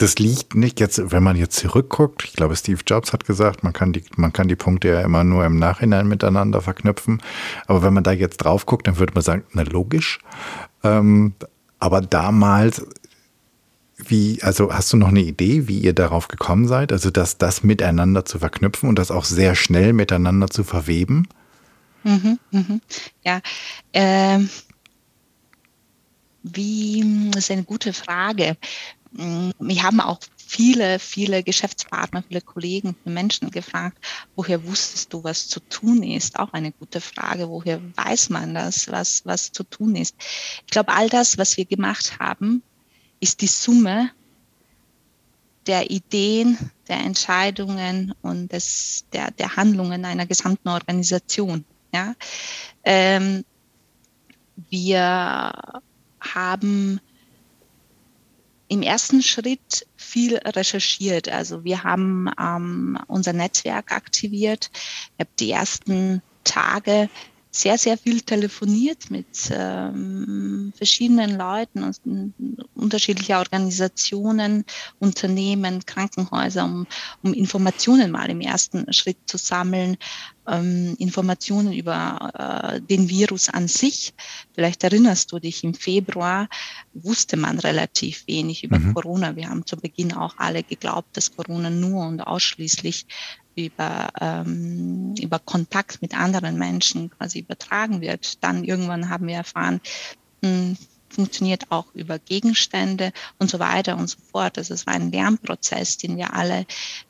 [0.01, 2.23] das liegt nicht jetzt, wenn man jetzt zurückguckt.
[2.23, 5.23] Ich glaube, Steve Jobs hat gesagt, man kann die, man kann die Punkte ja immer
[5.23, 7.21] nur im Nachhinein miteinander verknüpfen.
[7.67, 10.19] Aber wenn man da jetzt drauf guckt, dann würde man sagen, na logisch.
[10.83, 11.33] Ähm,
[11.79, 12.85] aber damals,
[13.97, 16.91] wie, also hast du noch eine Idee, wie ihr darauf gekommen seid?
[16.91, 21.27] Also, dass das miteinander zu verknüpfen und das auch sehr schnell miteinander zu verweben?
[22.03, 22.81] Mhm, mhm.
[23.23, 23.41] Ja,
[23.93, 24.49] ähm,
[26.43, 28.57] wie, das ist eine gute Frage.
[29.11, 33.97] Mm, wir haben auch viele, viele Geschäftspartner, viele Kollegen, viele Menschen gefragt,
[34.35, 36.39] woher wusstest du, was zu tun ist?
[36.39, 37.49] Auch eine gute Frage.
[37.49, 40.15] Woher weiß man das, was, was zu tun ist?
[40.65, 42.63] Ich glaube, all das, was wir gemacht haben,
[43.19, 44.11] ist die Summe
[45.67, 51.65] der Ideen, der Entscheidungen und des, der, der Handlungen einer gesamten Organisation.
[51.93, 52.15] Ja?
[52.83, 53.45] Ähm,
[54.69, 55.53] wir
[56.19, 56.99] haben
[58.71, 61.27] im ersten Schritt viel recherchiert.
[61.27, 64.71] Also wir haben ähm, unser Netzwerk aktiviert.
[64.73, 67.09] Ich habe die ersten Tage
[67.51, 72.01] sehr, sehr viel telefoniert mit ähm, verschiedenen Leuten aus
[72.75, 74.63] unterschiedlicher Organisationen,
[74.99, 76.87] Unternehmen, Krankenhäuser, um,
[77.23, 79.97] um Informationen mal im ersten Schritt zu sammeln,
[80.47, 84.13] ähm, Informationen über äh, den Virus an sich.
[84.53, 86.47] Vielleicht erinnerst du dich, im Februar
[86.93, 88.93] wusste man relativ wenig über mhm.
[88.93, 89.35] Corona.
[89.35, 93.05] Wir haben zu Beginn auch alle geglaubt, dass Corona nur und ausschließlich
[93.55, 98.43] über, ähm, über Kontakt mit anderen Menschen quasi übertragen wird.
[98.43, 99.81] Dann irgendwann haben wir erfahren,
[100.41, 100.77] mh, hm,
[101.11, 104.57] funktioniert auch über Gegenstände und so weiter und so fort.
[104.57, 106.65] Also es war ein Lernprozess, den wir alle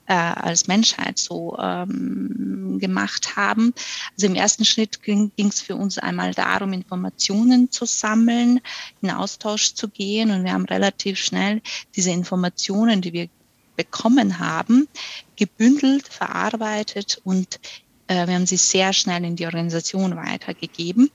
[0.07, 3.73] äh, als Menschheit so ähm, gemacht haben.
[4.13, 8.59] Also im ersten Schritt ging es für uns einmal darum, Informationen zu sammeln,
[9.01, 11.61] in Austausch zu gehen und wir haben relativ schnell
[11.95, 13.29] diese Informationen, die wir
[13.75, 14.87] bekommen haben,
[15.35, 17.59] gebündelt, verarbeitet und
[18.07, 21.11] äh, wir haben sie sehr schnell in die Organisation weitergegeben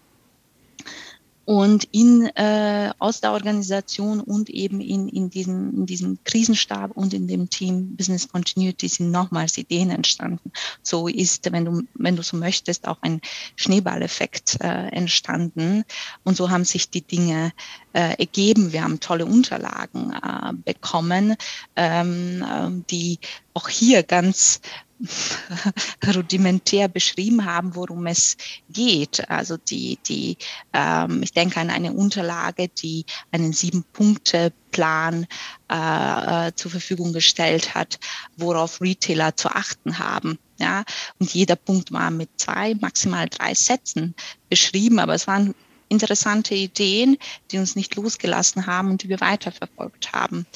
[1.47, 7.15] und in, äh, aus der Organisation und eben in, in, diesem, in diesem Krisenstab und
[7.15, 10.51] in dem Team Business Continuity sind nochmals Ideen entstanden.
[10.83, 13.21] So ist, wenn du, wenn du so möchtest, auch ein
[13.55, 15.85] Schneeballeffekt äh, entstanden.
[16.25, 17.53] Und so haben sich die Dinge
[17.93, 18.73] äh, ergeben.
[18.73, 21.37] Wir haben tolle Unterlagen äh, bekommen,
[21.77, 23.21] ähm, äh, die
[23.55, 24.61] auch hier ganz
[26.15, 28.37] rudimentär beschrieben haben, worum es
[28.71, 29.29] geht.
[29.29, 30.39] Also die, die,
[30.73, 35.27] ähm, ich denke an eine Unterlage, die einen Sieben-Punkte-Plan
[35.69, 37.99] äh, zur Verfügung gestellt hat,
[38.37, 40.39] worauf Retailer zu achten haben.
[40.59, 40.85] Ja,
[41.19, 44.15] und jeder Punkt war mit zwei, maximal drei Sätzen
[44.49, 45.55] beschrieben, aber es waren
[45.91, 47.19] interessante Ideen,
[47.51, 50.47] die uns nicht losgelassen haben und die wir weiterverfolgt haben.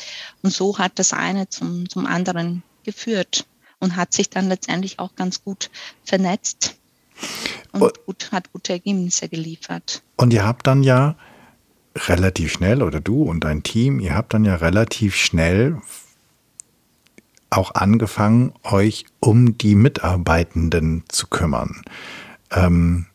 [0.43, 3.47] Und so hat das eine zum, zum anderen geführt
[3.81, 5.71] und hat sich dann letztendlich auch ganz gut
[6.05, 6.77] vernetzt
[7.73, 10.03] und, gut, hat gute Ergebnisse geliefert.
[10.17, 11.17] Und ihr habt dann ja
[11.97, 15.81] relativ schnell, oder du und dein Team, ihr habt dann ja relativ schnell
[17.51, 21.83] auch angefangen, euch um die Mitarbeitenden zu kümmern.
[22.53, 23.07] Ähm,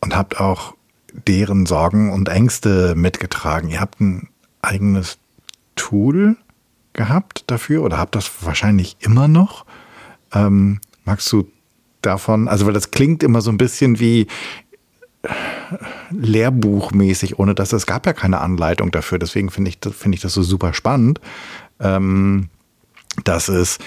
[0.00, 0.74] und habt auch
[1.26, 3.70] deren Sorgen und Ängste mitgetragen.
[3.70, 4.28] Ihr habt ein
[4.60, 5.18] eigenes
[5.76, 6.36] Tool
[6.92, 9.64] gehabt dafür oder habt das wahrscheinlich immer noch.
[10.34, 11.48] Ähm, magst du
[12.02, 14.26] davon, also weil das klingt immer so ein bisschen wie
[16.10, 19.18] Lehrbuchmäßig, ohne dass es gab ja keine Anleitung dafür.
[19.18, 21.20] Deswegen finde ich, finde ich das so super spannend,
[21.80, 22.48] ähm,
[23.24, 23.78] dass es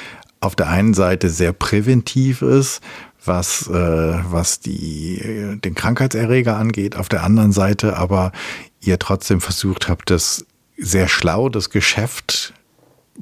[0.41, 2.81] auf der einen Seite sehr präventiv ist,
[3.23, 8.31] was, äh, was die, den Krankheitserreger angeht, auf der anderen Seite aber
[8.81, 10.45] ihr trotzdem versucht habt, das
[10.77, 12.53] sehr schlau, das Geschäft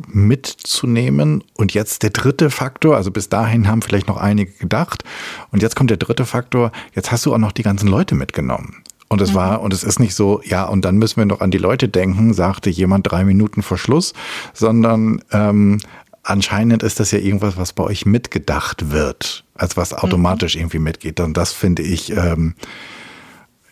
[0.07, 1.43] mitzunehmen.
[1.55, 5.03] Und jetzt der dritte Faktor, also bis dahin haben vielleicht noch einige gedacht.
[5.51, 8.83] Und jetzt kommt der dritte Faktor, jetzt hast du auch noch die ganzen Leute mitgenommen.
[9.09, 9.35] Und es mhm.
[9.35, 11.87] war, und es ist nicht so, ja, und dann müssen wir noch an die Leute
[11.87, 14.13] denken, sagte jemand drei Minuten vor Schluss,
[14.53, 15.79] sondern ähm,
[16.23, 19.99] anscheinend ist das ja irgendwas, was bei euch mitgedacht wird, als was mhm.
[19.99, 20.61] automatisch mhm.
[20.61, 21.19] irgendwie mitgeht.
[21.19, 22.55] Und das finde ich, ähm,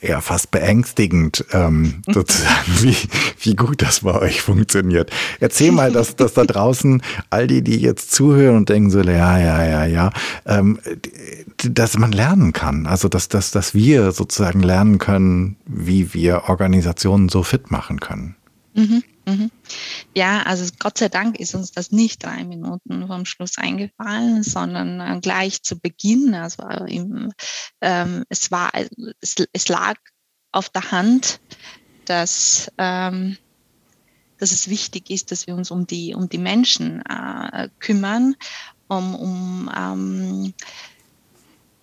[0.02, 2.98] ja fast beängstigend, ähm, sozusagen, wie,
[3.42, 5.12] wie gut das bei euch funktioniert.
[5.40, 9.38] Erzähl mal, dass, dass da draußen all die, die jetzt zuhören und denken so, ja,
[9.38, 10.12] ja, ja, ja,
[10.46, 10.80] ähm,
[11.64, 12.86] dass man lernen kann.
[12.86, 18.36] Also, dass, dass, dass wir sozusagen lernen können, wie wir Organisationen so fit machen können.
[18.74, 19.04] Mhm.
[19.26, 19.52] Mhm.
[20.14, 25.00] Ja, also Gott sei Dank ist uns das nicht drei Minuten vom Schluss eingefallen, sondern
[25.00, 26.36] äh, gleich zu Beginn.
[26.36, 27.32] Also im,
[27.82, 28.72] ähm, es war,
[29.22, 29.96] es, es, lag
[30.52, 31.40] auf der Hand,
[32.06, 33.38] dass ähm,
[34.38, 38.36] dass es wichtig ist, dass wir uns um die, um die Menschen äh, kümmern,
[38.88, 40.54] um, um ähm,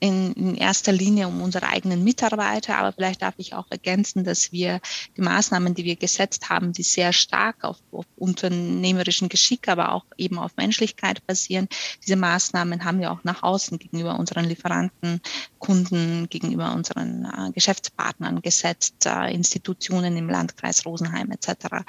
[0.02, 4.50] in, in erster Linie um unsere eigenen Mitarbeiter, aber vielleicht darf ich auch ergänzen, dass
[4.50, 4.80] wir
[5.16, 10.04] die Maßnahmen, die wir gesetzt haben, die sehr stark auf, auf unternehmerischen Geschick, aber auch
[10.16, 11.68] eben auf Menschlichkeit basieren.
[12.04, 15.20] Diese Maßnahmen haben wir auch nach außen gegenüber unseren Lieferanten,
[15.60, 21.84] Kunden, gegenüber unseren äh, Geschäftspartnern gesetzt, äh, Institutionen im Landkreis Rosenheim etc.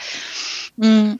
[0.76, 1.20] Mhm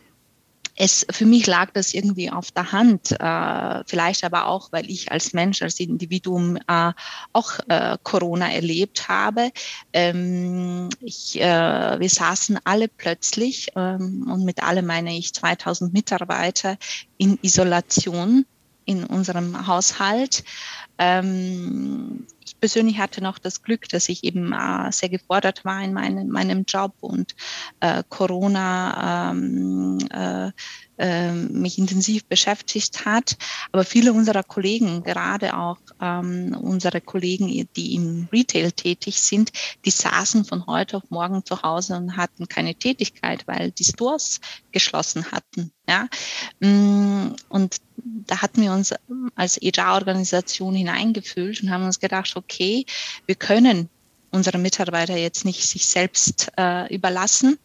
[0.76, 5.12] es für mich lag das irgendwie auf der Hand, äh, vielleicht aber auch, weil ich
[5.12, 6.92] als Mensch, als Individuum äh,
[7.32, 9.52] auch äh, Corona erlebt habe.
[9.94, 16.78] Ähm, ich, äh, wir saßen alle plötzlich ähm, und mit alle meine ich 2000 Mitarbeiter
[17.18, 18.46] in Isolation
[18.86, 20.44] in unserem Haushalt.
[20.98, 25.94] Ähm, ich persönlich hatte noch das Glück, dass ich eben äh, sehr gefordert war in
[25.94, 27.36] meinem, meinem Job und
[27.80, 30.52] äh, Corona ähm, äh,
[30.98, 33.36] ähm, mich intensiv beschäftigt hat.
[33.72, 39.52] Aber viele unserer Kollegen, gerade auch ähm, unsere Kollegen, die im Retail tätig sind,
[39.86, 44.40] die saßen von heute auf morgen zu Hause und hatten keine Tätigkeit, weil die Stores
[44.72, 45.72] geschlossen hatten.
[45.88, 46.08] Ja?
[46.60, 48.94] Mm, und da hatten wir uns
[49.36, 52.86] als HR-Organisation hineingefühlt und haben uns gedacht, okay,
[53.26, 53.90] wir können
[54.32, 57.58] unsere Mitarbeiter jetzt nicht sich selbst äh, überlassen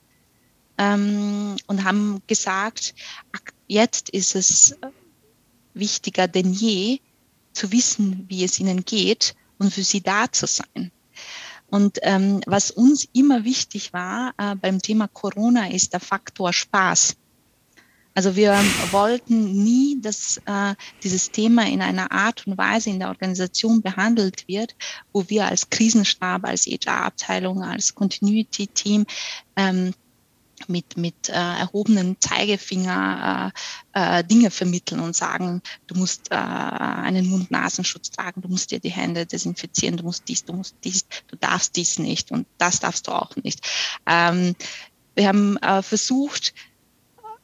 [0.76, 2.94] ähm, und haben gesagt,
[3.66, 4.76] jetzt ist es
[5.74, 7.00] wichtiger denn je
[7.52, 10.92] zu wissen, wie es ihnen geht und für sie da zu sein.
[11.70, 17.16] Und ähm, was uns immer wichtig war äh, beim Thema Corona ist der Faktor Spaß.
[18.14, 18.52] Also wir
[18.90, 24.48] wollten nie, dass äh, dieses Thema in einer Art und Weise in der Organisation behandelt
[24.48, 24.74] wird,
[25.12, 29.06] wo wir als Krisenstab, als HR-Abteilung, als Continuity-Team
[29.56, 29.92] ähm,
[30.66, 33.52] mit, mit äh, erhobenen Zeigefinger
[33.94, 38.80] äh, äh, Dinge vermitteln und sagen, du musst äh, einen Mund-Nasenschutz tragen, du musst dir
[38.80, 42.80] die Hände desinfizieren, du musst dies, du musst dies, du darfst dies nicht und das
[42.80, 43.60] darfst du auch nicht.
[44.06, 44.56] Ähm,
[45.14, 46.54] wir haben äh, versucht,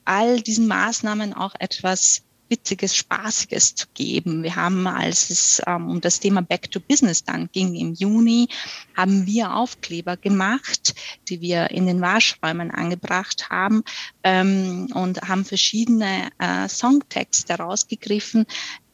[0.05, 4.43] all diesen Maßnahmen auch etwas Witziges, Spaßiges zu geben.
[4.43, 8.49] Wir haben, als es ähm, um das Thema Back to Business dann ging im Juni,
[8.97, 10.95] haben wir Aufkleber gemacht,
[11.29, 13.83] die wir in den Waschräumen angebracht haben
[14.23, 18.45] ähm, und haben verschiedene äh, Songtexte rausgegriffen,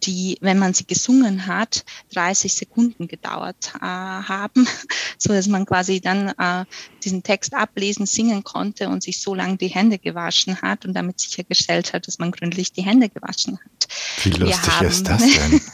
[0.04, 1.84] die, wenn man sie gesungen hat,
[2.14, 4.66] 30 Sekunden gedauert äh, haben,
[5.18, 6.64] so dass man quasi dann äh,
[7.04, 11.20] diesen Text ablesen, singen konnte und sich so lange die Hände gewaschen hat und damit
[11.20, 14.24] sichergestellt hat, dass man gründlich die Hände gewaschen hat.
[14.24, 15.60] Wie lustig haben, ist das denn?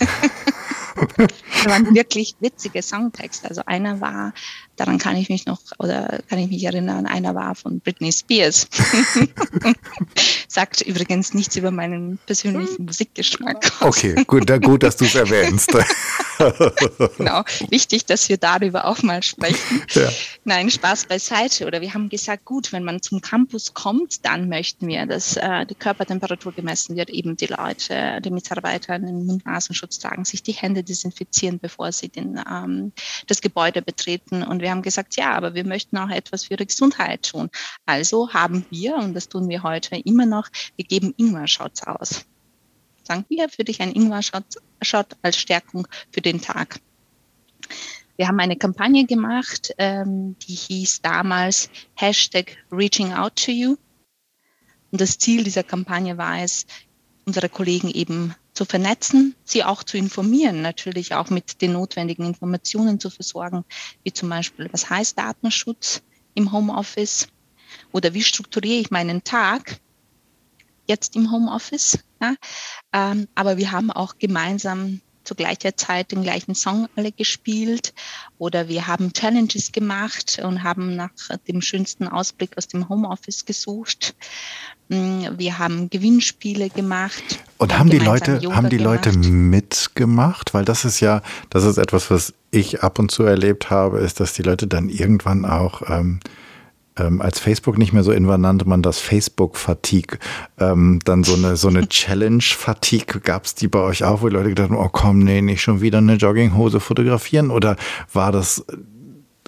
[1.64, 3.48] da waren wirklich witzige Songtexte.
[3.48, 4.32] Also einer war,
[4.76, 8.68] daran kann ich mich noch oder kann ich mich erinnern, einer war von Britney Spears.
[10.48, 13.72] Sagt übrigens nichts über meinen persönlichen Musikgeschmack.
[13.80, 15.70] Okay, gut, gut dass du es erwähnst.
[17.18, 19.82] genau, wichtig, dass wir darüber auch mal sprechen.
[19.90, 20.08] Ja.
[20.44, 21.66] Nein, Spaß beiseite.
[21.66, 25.66] Oder wir haben gesagt, gut, wenn man zum Campus kommt, dann möchten wir, dass äh,
[25.66, 30.82] die Körpertemperatur gemessen wird, eben die Leute, die Mitarbeiter einen Mund-Nasenschutz tragen, sich die Hände
[30.82, 32.92] desinfizieren, bevor sie den, ähm,
[33.26, 34.42] das Gebäude betreten.
[34.42, 37.50] Und wir haben gesagt, ja, aber wir möchten auch etwas für die Gesundheit tun.
[37.86, 42.26] Also haben wir, und das tun wir heute immer noch, wir geben Ingwer-Shots aus.
[43.02, 46.80] Sagen wir für dich ein Ingwer-Shot als Stärkung für den Tag.
[48.16, 53.76] Wir haben eine Kampagne gemacht, ähm, die hieß damals Hashtag Reaching Out to You.
[54.90, 56.66] Und das Ziel dieser Kampagne war es,
[57.26, 62.98] unsere Kollegen eben zu vernetzen, sie auch zu informieren, natürlich auch mit den notwendigen Informationen
[62.98, 63.64] zu versorgen,
[64.02, 66.02] wie zum Beispiel, was heißt Datenschutz
[66.34, 67.28] im Homeoffice
[67.92, 69.78] oder wie strukturiere ich meinen Tag
[70.88, 71.98] jetzt im Homeoffice.
[72.20, 72.34] Ja?
[72.92, 77.92] Ähm, aber wir haben auch gemeinsam zu gleicher Zeit den gleichen Song alle gespielt
[78.38, 81.10] oder wir haben Challenges gemacht und haben nach
[81.48, 84.14] dem schönsten Ausblick aus dem Homeoffice gesucht.
[84.88, 87.40] Mm, wir haben Gewinnspiele gemacht.
[87.58, 90.54] Und haben die Leute, haben die Leute mitgemacht?
[90.54, 94.20] Weil das ist ja, das ist etwas, was ich ab und zu erlebt habe, ist,
[94.20, 96.20] dass die Leute dann irgendwann auch ähm,
[96.96, 100.18] ähm, als Facebook nicht mehr so in war, nannte man das Facebook-Fatigue.
[100.58, 103.20] Ähm, dann so eine, so eine Challenge-Fatigue.
[103.20, 105.62] Gab es die bei euch auch, wo die Leute gedacht haben, oh komm, nee, nicht
[105.62, 107.50] schon wieder eine Jogginghose fotografieren?
[107.50, 107.76] Oder
[108.12, 108.64] war das,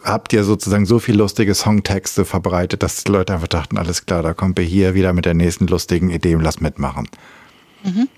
[0.03, 4.23] habt ihr sozusagen so viel lustige Songtexte verbreitet, dass die Leute einfach dachten, alles klar,
[4.23, 7.09] da kommt ihr hier wieder mit der nächsten lustigen Idee und lass mitmachen?
[7.85, 8.09] Mhm.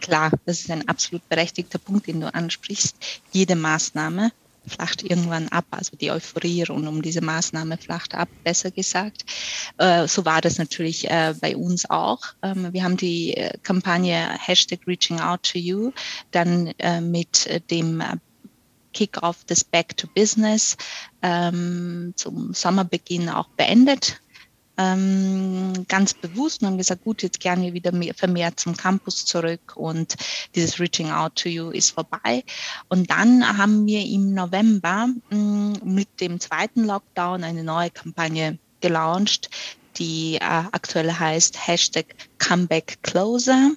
[0.00, 2.96] Klar, das ist ein absolut berechtigter Punkt, den du ansprichst.
[3.32, 4.32] Jede Maßnahme
[4.70, 9.24] flacht irgendwann ab, also die Euphorie rund um diese Maßnahme flacht ab, besser gesagt.
[9.78, 12.20] Äh, so war das natürlich äh, bei uns auch.
[12.42, 15.92] Ähm, wir haben die äh, Kampagne Hashtag Reaching Out to You
[16.30, 18.02] dann mit dem
[18.92, 20.76] Kick-off des Back to Business
[21.22, 24.20] ähm, zum Sommerbeginn auch beendet
[24.80, 29.76] ähm, ganz bewusst und haben gesagt, gut, jetzt wir wieder mehr, vermehrt zum Campus zurück
[29.76, 30.16] und
[30.54, 32.44] dieses Reaching Out to You ist vorbei.
[32.88, 38.58] Und dann haben wir im November mh, mm, mit dem zweiten Lockdown eine neue Kampagne
[38.80, 39.50] gelauncht,
[39.96, 42.06] die äh, aktuell heißt Hashtag
[42.38, 43.72] Comeback Closer.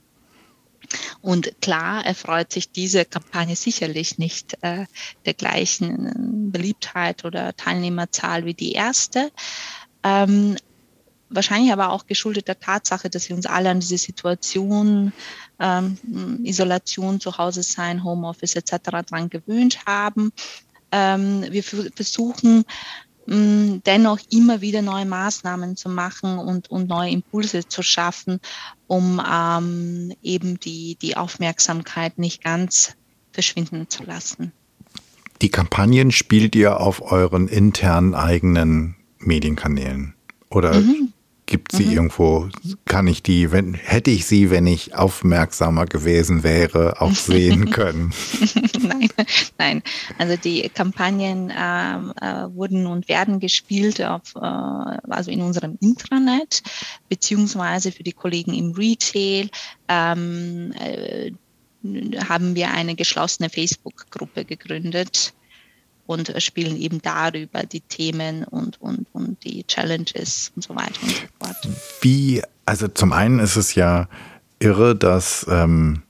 [1.22, 4.86] Und klar erfreut sich diese Kampagne sicherlich nicht äh,
[5.26, 9.32] der gleichen Beliebtheit oder Teilnehmerzahl wie die erste.
[10.04, 10.56] Ähm,
[11.34, 15.13] wahrscheinlich aber auch geschuldet der Tatsache, dass wir uns alle an diese Situation,
[15.59, 15.97] ähm,
[16.43, 19.05] Isolation, zu Hause sein, Homeoffice etc.
[19.05, 20.31] dran gewöhnt haben.
[20.91, 22.65] Ähm, wir versuchen
[23.25, 28.39] mh, dennoch immer wieder neue Maßnahmen zu machen und, und neue Impulse zu schaffen,
[28.88, 32.95] um ähm, eben die, die Aufmerksamkeit nicht ganz
[33.31, 34.51] verschwinden zu lassen.
[35.41, 40.13] Die Kampagnen spielt ihr auf euren internen eigenen Medienkanälen?
[40.49, 41.12] Oder mhm.
[41.46, 41.91] Gibt sie mhm.
[41.91, 42.50] irgendwo,
[42.86, 48.14] kann ich die, wenn, hätte ich sie, wenn ich aufmerksamer gewesen wäre, auch sehen können?
[48.82, 49.10] nein,
[49.58, 49.84] nein.
[50.18, 56.64] Also die Kampagnen äh, äh, wurden und werden gespielt auf, äh, also in unserem Intranet,
[57.10, 59.50] beziehungsweise für die Kollegen im Retail.
[59.89, 61.32] Ähm, äh,
[62.30, 65.34] haben wir eine geschlossene Facebook-Gruppe gegründet,
[66.06, 71.12] und spielen eben darüber die Themen und, und, und die Challenges und so weiter und
[71.12, 71.70] so fort.
[72.01, 74.08] Wie, also zum einen ist es ja
[74.60, 76.04] irre, dass, ähm,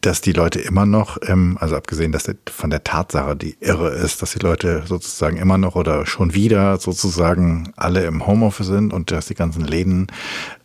[0.00, 4.20] dass die Leute immer noch, ähm, also abgesehen dass von der Tatsache, die irre ist,
[4.20, 9.10] dass die Leute sozusagen immer noch oder schon wieder sozusagen alle im Homeoffice sind und
[9.10, 10.08] dass die ganzen Läden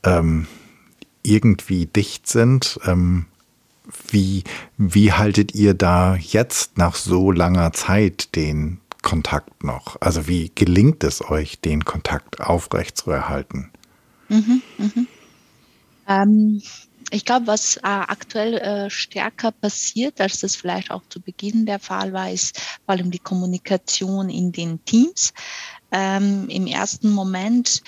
[0.03, 0.47] ähm,
[1.23, 2.79] irgendwie dicht sind.
[2.85, 3.25] Ähm,
[4.09, 4.43] wie,
[4.77, 9.97] wie haltet ihr da jetzt nach so langer Zeit den Kontakt noch?
[10.01, 13.71] Also wie gelingt es euch, den Kontakt aufrechtzuerhalten?
[14.29, 15.07] Mhm, mhm.
[16.07, 16.61] Ähm,
[17.11, 21.79] ich glaube, was äh, aktuell äh, stärker passiert, als das vielleicht auch zu Beginn der
[21.79, 25.33] Fall war, ist vor allem die Kommunikation in den Teams.
[25.91, 27.81] Ähm, Im ersten Moment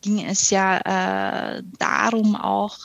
[0.00, 2.78] ging es ja äh, darum, auch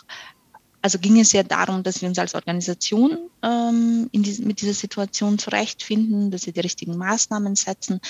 [0.81, 5.37] also ging es ja darum, dass wir uns als Organisation ähm, die, mit dieser Situation
[5.37, 8.01] zurechtfinden, dass wir die richtigen Maßnahmen setzen.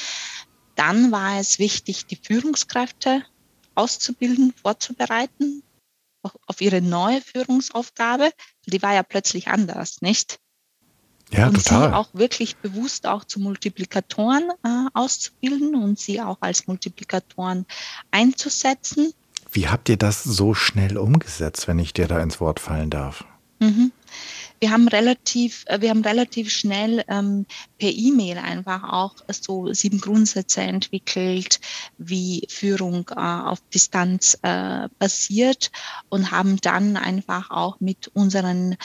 [0.75, 3.23] Dann war es wichtig, die Führungskräfte
[3.75, 5.63] auszubilden, vorzubereiten
[6.21, 8.31] auf ihre neue Führungsaufgabe.
[8.65, 10.39] Die war ja plötzlich anders, nicht?
[11.31, 11.89] Ja, und total.
[11.89, 17.65] sie auch wirklich bewusst auch zu Multiplikatoren äh, auszubilden und sie auch als Multiplikatoren
[18.11, 19.13] einzusetzen.
[19.51, 23.25] Wie habt ihr das so schnell umgesetzt, wenn ich dir da ins Wort fallen darf?
[23.59, 23.91] Mhm.
[24.59, 27.45] Wir haben relativ, äh, wir haben relativ schnell ähm,
[27.79, 31.59] per E-Mail einfach auch so sieben Grundsätze entwickelt,
[31.97, 35.71] wie Führung äh, auf Distanz äh, passiert
[36.09, 38.77] und haben dann einfach auch mit unseren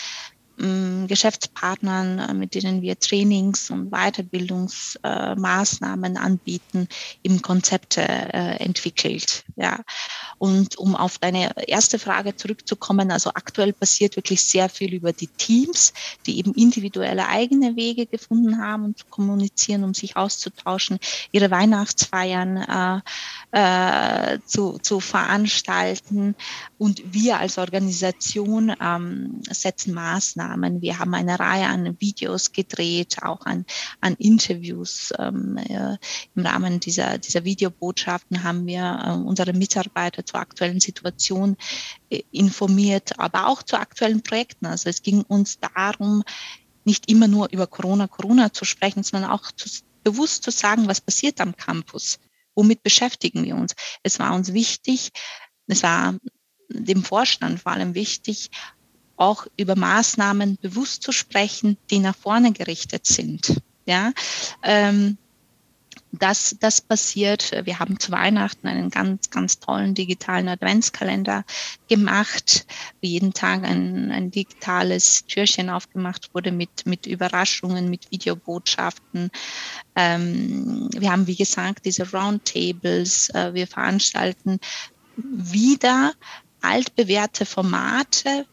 [1.07, 6.88] Geschäftspartnern, äh, mit denen wir Trainings und Weiterbildungsmaßnahmen anbieten,
[7.22, 9.44] im Konzepte äh, entwickelt.
[9.57, 9.80] Ja.
[10.38, 15.26] Und um auf deine erste Frage zurückzukommen, also aktuell passiert wirklich sehr viel über die
[15.26, 15.92] Teams,
[16.26, 20.98] die eben individuelle eigene Wege gefunden haben, um zu kommunizieren, um sich auszutauschen,
[21.32, 23.00] ihre Weihnachtsfeiern äh,
[24.32, 26.34] äh, zu, zu veranstalten.
[26.78, 30.82] Und wir als Organisation ähm, setzen Maßnahmen Maßnahmen.
[30.82, 33.64] Wir haben eine Reihe an Videos gedreht, auch an,
[34.01, 35.12] an Interviews.
[35.18, 35.97] Ähm, äh,
[36.34, 41.57] Im Rahmen dieser, dieser Videobotschaften haben wir äh, unsere Mitarbeiter zur aktuellen Situation
[42.11, 44.66] äh, informiert, aber auch zu aktuellen Projekten.
[44.66, 46.22] Also es ging uns darum,
[46.84, 49.68] nicht immer nur über Corona, Corona zu sprechen, sondern auch zu,
[50.05, 52.18] bewusst zu sagen, was passiert am Campus.
[52.55, 53.74] Womit beschäftigen wir uns?
[54.03, 55.11] Es war uns wichtig,
[55.66, 56.14] es war
[56.68, 58.51] dem Vorstand vor allem wichtig,
[59.17, 63.61] auch über Maßnahmen bewusst zu sprechen, die nach vorne gerichtet sind.
[63.87, 64.12] Ja,
[64.62, 65.17] ähm,
[66.12, 67.53] das, das passiert.
[67.64, 71.45] Wir haben zu Weihnachten einen ganz, ganz tollen digitalen Adventskalender
[71.89, 72.67] gemacht,
[73.01, 79.31] wo jeden Tag ein, ein digitales Türchen aufgemacht wurde mit, mit Überraschungen, mit Videobotschaften.
[79.95, 83.31] Ähm, wir haben, wie gesagt, diese Roundtables.
[83.31, 84.59] Äh, wir veranstalten
[85.17, 86.12] wieder
[86.61, 88.47] altbewährte Formate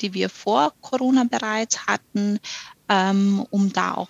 [0.00, 2.38] die wir vor Corona bereits hatten,
[2.88, 4.08] ähm, um da auch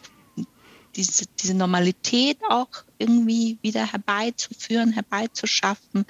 [0.97, 2.69] diese, diese Normalität auch
[2.99, 6.05] irgendwie wieder herbeizuführen, herbeizuschaffen.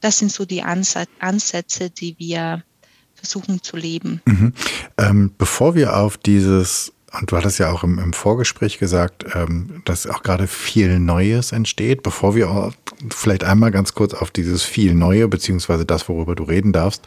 [0.00, 2.62] Das sind so die Ansätze, die wir
[3.14, 4.20] versuchen zu leben.
[4.26, 4.52] Mhm.
[4.98, 9.82] Ähm, bevor wir auf dieses und du hattest ja auch im, im Vorgespräch gesagt, ähm,
[9.84, 12.02] dass auch gerade viel Neues entsteht.
[12.02, 12.72] Bevor wir
[13.10, 17.02] vielleicht einmal ganz kurz auf dieses viel Neue, beziehungsweise das, worüber du reden darfst,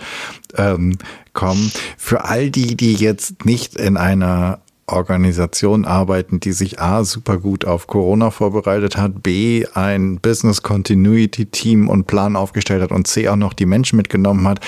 [0.55, 0.97] ähm,
[1.33, 1.71] kommen.
[1.97, 7.65] Für all die, die jetzt nicht in einer Organisation arbeiten, die sich A super gut
[7.65, 13.27] auf Corona vorbereitet hat, B ein Business Continuity Team und Plan aufgestellt hat und C
[13.27, 14.59] auch noch die Menschen mitgenommen hat.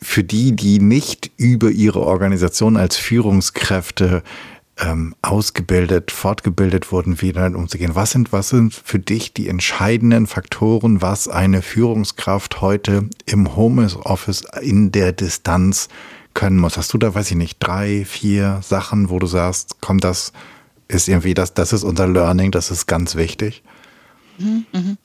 [0.00, 4.22] Für die, die nicht über ihre Organisation als Führungskräfte
[4.78, 7.94] ähm, ausgebildet, fortgebildet wurden, wie damit umzugehen.
[7.94, 14.44] Was sind, was sind für dich die entscheidenden Faktoren, was eine Führungskraft heute im Homeoffice
[14.60, 15.88] in der Distanz
[16.34, 16.76] können muss?
[16.76, 20.32] Hast du da, weiß ich nicht, drei, vier Sachen, wo du sagst, komm, das
[20.88, 23.62] ist irgendwie, das, das ist unser Learning, das ist ganz wichtig?
[24.38, 24.98] Mhm, mhm.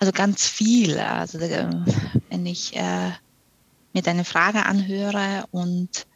[0.00, 0.98] Also ganz viel.
[0.98, 1.70] Also äh,
[2.28, 3.10] wenn ich äh,
[3.92, 6.06] mir deine Frage anhöre und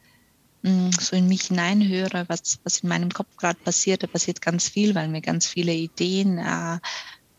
[0.63, 4.95] so in mich hineinhöre, was, was in meinem Kopf gerade passiert, da passiert ganz viel,
[4.95, 6.77] weil mir ganz viele Ideen, äh,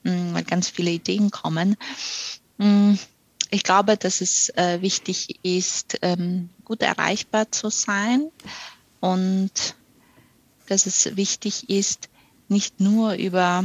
[0.09, 1.77] mm, weil ganz viele Ideen kommen.
[2.59, 2.95] Mm,
[3.51, 8.31] ich glaube, dass es äh, wichtig ist, ähm, gut erreichbar zu sein
[9.01, 9.75] und
[10.67, 12.09] dass es wichtig ist,
[12.49, 13.65] nicht nur über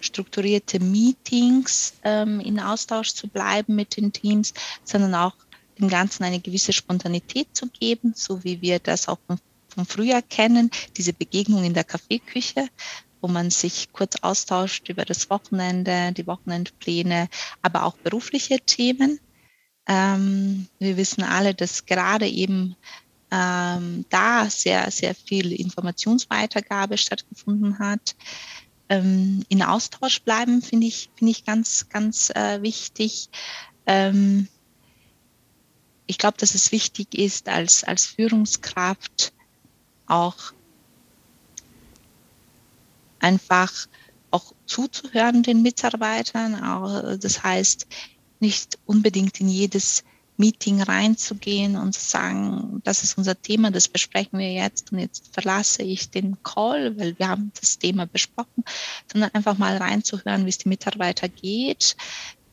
[0.00, 4.52] strukturierte Meetings ähm, in Austausch zu bleiben mit den Teams,
[4.84, 5.34] sondern auch
[5.78, 10.70] dem Ganzen eine gewisse Spontanität zu geben, so wie wir das auch vom Frühjahr kennen,
[10.96, 12.68] diese Begegnung in der Kaffeeküche,
[13.20, 17.28] wo man sich kurz austauscht über das Wochenende, die Wochenendpläne,
[17.62, 19.18] aber auch berufliche Themen.
[19.86, 22.76] Ähm, wir wissen alle, dass gerade eben
[23.30, 28.14] ähm, da sehr, sehr viel Informationsweitergabe stattgefunden hat.
[28.88, 33.28] Ähm, in Austausch bleiben finde ich, finde ich ganz, ganz äh, wichtig.
[33.86, 34.48] Ähm,
[36.06, 39.32] ich glaube, dass es wichtig ist, als, als Führungskraft
[40.06, 40.52] auch
[43.20, 43.72] einfach
[44.30, 47.18] auch zuzuhören den Mitarbeitern.
[47.20, 47.86] Das heißt,
[48.40, 50.04] nicht unbedingt in jedes
[50.36, 55.32] Meeting reinzugehen und zu sagen, das ist unser Thema, das besprechen wir jetzt und jetzt
[55.32, 58.64] verlasse ich den Call, weil wir haben das Thema besprochen,
[59.10, 61.96] sondern einfach mal reinzuhören, wie es die Mitarbeiter geht,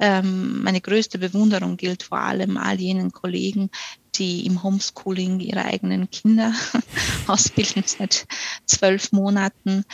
[0.01, 3.69] ähm, meine größte Bewunderung gilt vor allem all jenen Kollegen,
[4.15, 6.53] die im Homeschooling ihre eigenen Kinder
[7.27, 8.25] ausbilden seit
[8.65, 9.85] zwölf Monaten.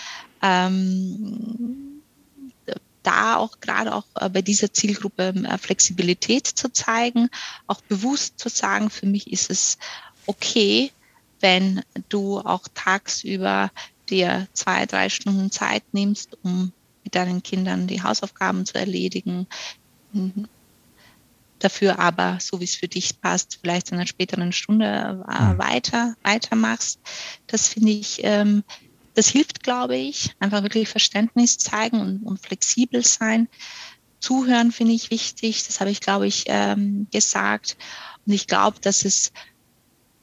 [0.41, 2.01] Ähm,
[3.03, 7.29] da auch gerade auch äh, bei dieser Zielgruppe äh, Flexibilität zu zeigen,
[7.67, 9.77] auch bewusst zu sagen, für mich ist es
[10.25, 10.91] okay,
[11.41, 13.71] wenn du auch tagsüber
[14.09, 16.71] dir zwei, drei Stunden Zeit nimmst, um
[17.03, 19.47] mit deinen Kindern die Hausaufgaben zu erledigen,
[20.17, 20.47] Mhm.
[21.59, 25.57] Dafür aber, so wie es für dich passt, vielleicht in einer späteren Stunde äh, mhm.
[25.57, 26.99] weiter, weitermachst.
[27.47, 28.63] Das finde ich, ähm,
[29.15, 33.47] das hilft, glaube ich, einfach wirklich Verständnis zeigen und, und flexibel sein.
[34.19, 37.77] Zuhören finde ich wichtig, das habe ich, glaube ich, ähm, gesagt.
[38.25, 39.31] Und ich glaube, dass es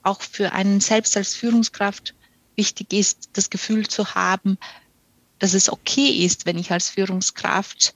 [0.03, 2.13] auch für einen selbst als Führungskraft
[2.55, 4.57] wichtig ist, das Gefühl zu haben,
[5.39, 7.93] dass es okay ist, wenn ich als Führungskraft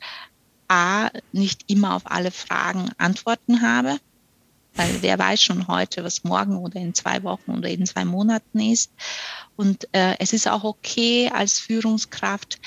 [0.69, 3.99] A, nicht immer auf alle Fragen Antworten habe,
[4.75, 8.59] weil wer weiß schon heute, was morgen oder in zwei Wochen oder in zwei Monaten
[8.59, 8.91] ist.
[9.55, 12.59] Und äh, es ist auch okay, als Führungskraft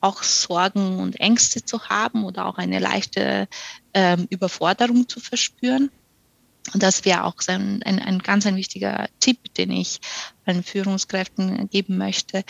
[0.00, 3.48] auch Sorgen und Ängste zu haben oder auch eine leichte
[3.94, 5.90] ähm, Überforderung zu verspüren.
[6.72, 10.00] Und das wäre auch ein, ein, ein ganz ein wichtiger Tipp, den ich
[10.46, 12.44] allen Führungskräften geben möchte.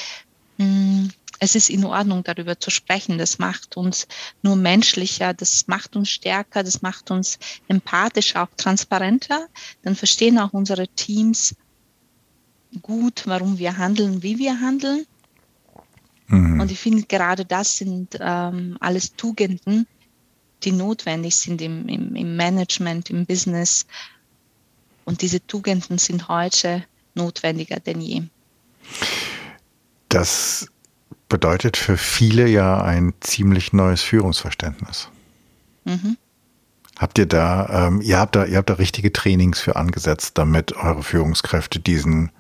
[0.59, 3.19] Hm, es ist in Ordnung, darüber zu sprechen.
[3.19, 4.07] Das macht uns
[4.43, 9.49] nur menschlicher, das macht uns stärker, das macht uns empathischer, auch transparenter.
[9.83, 11.55] Dann verstehen auch unsere Teams
[12.83, 15.07] gut, warum wir handeln, wie wir handeln.
[16.27, 16.61] Mhm.
[16.61, 19.87] Und ich finde, gerade das sind ähm, alles Tugenden,
[20.63, 23.87] die notwendig sind im, im, im Management, im Business.
[25.05, 28.23] Und diese Tugenden sind heute notwendiger denn je.
[30.09, 30.69] Das
[31.29, 35.09] bedeutet für viele ja ein ziemlich neues Führungsverständnis.
[35.85, 36.17] Mhm.
[36.97, 40.77] Habt ihr da, ähm, ihr habt da, ihr habt da richtige Trainings für angesetzt, damit
[40.77, 42.31] eure Führungskräfte diesen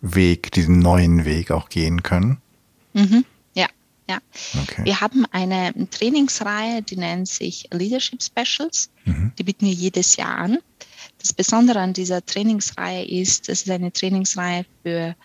[0.00, 2.38] Weg, diesen neuen Weg auch gehen können?
[2.92, 3.24] Mhm.
[3.54, 3.66] Ja,
[4.08, 4.18] ja.
[4.62, 4.84] Okay.
[4.84, 8.90] Wir haben eine Trainingsreihe, die nennt sich Leadership Specials.
[9.06, 9.32] Mhm.
[9.38, 10.58] Die bieten wir jedes Jahr an.
[11.18, 15.16] Das Besondere an dieser Trainingsreihe ist, es ist eine Trainingsreihe für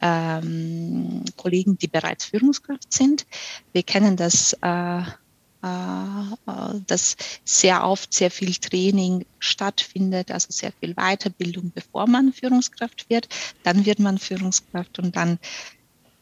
[0.00, 3.26] ähm, Kollegen, die bereits Führungskraft sind.
[3.72, 10.94] Wir kennen das, äh, äh, dass sehr oft sehr viel Training stattfindet, also sehr viel
[10.94, 13.28] Weiterbildung, bevor man Führungskraft wird.
[13.62, 15.38] Dann wird man Führungskraft und dann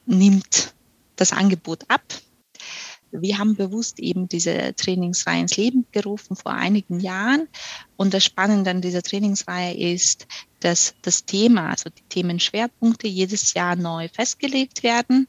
[0.06, 0.74] nimmt
[1.16, 2.02] das Angebot ab.
[3.10, 7.46] Wir haben bewusst eben diese Trainingsreihe ins Leben gerufen vor einigen Jahren.
[7.96, 10.26] Und das Spannende an dieser Trainingsreihe ist,
[10.64, 15.28] dass das Thema, also die Themenschwerpunkte jedes Jahr neu festgelegt werden.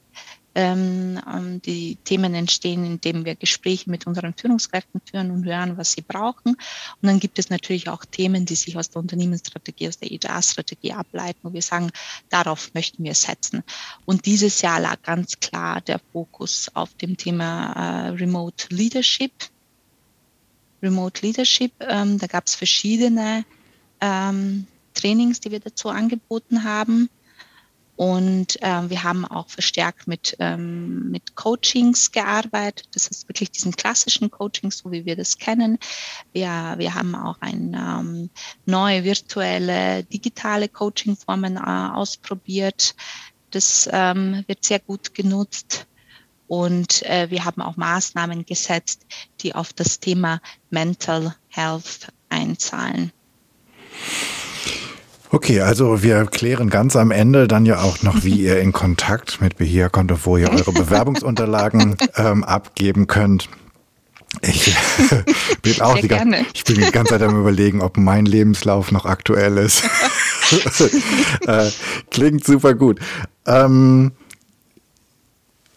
[0.58, 5.92] Ähm, ähm, die Themen entstehen, indem wir Gespräche mit unseren Führungskräften führen und hören, was
[5.92, 6.54] sie brauchen.
[6.54, 6.58] Und
[7.02, 11.40] dann gibt es natürlich auch Themen, die sich aus der Unternehmensstrategie, aus der HR-Strategie ableiten,
[11.44, 11.92] wo wir sagen,
[12.30, 13.64] darauf möchten wir setzen.
[14.06, 19.34] Und dieses Jahr lag ganz klar der Fokus auf dem Thema äh, Remote Leadership.
[20.82, 23.44] Remote Leadership, ähm, da gab es verschiedene
[24.00, 24.68] ähm,
[25.06, 27.10] Trainings, die wir dazu angeboten haben.
[27.96, 32.90] Und ähm, wir haben auch verstärkt mit, ähm, mit Coachings gearbeitet.
[32.94, 35.78] Das ist wirklich diesen klassischen Coachings, so wie wir das kennen.
[36.34, 38.30] Wir, wir haben auch ein, ähm,
[38.66, 42.96] neue virtuelle, digitale Coachingformen äh, ausprobiert.
[43.52, 45.86] Das ähm, wird sehr gut genutzt.
[46.48, 49.06] Und äh, wir haben auch Maßnahmen gesetzt,
[49.40, 53.14] die auf das Thema Mental Health einzahlen.
[55.32, 59.42] Okay, also wir klären ganz am Ende dann ja auch noch, wie ihr in Kontakt
[59.42, 63.50] mit Behia kommt und wo ihr eure Bewerbungsunterlagen ähm, abgeben könnt.
[64.42, 64.76] Ich
[65.62, 66.46] bin auch die, gerne.
[66.54, 69.84] ich bin die ganze Zeit am überlegen, ob mein Lebenslauf noch aktuell ist.
[71.48, 71.70] äh,
[72.12, 73.00] klingt super gut.
[73.46, 74.12] Ähm,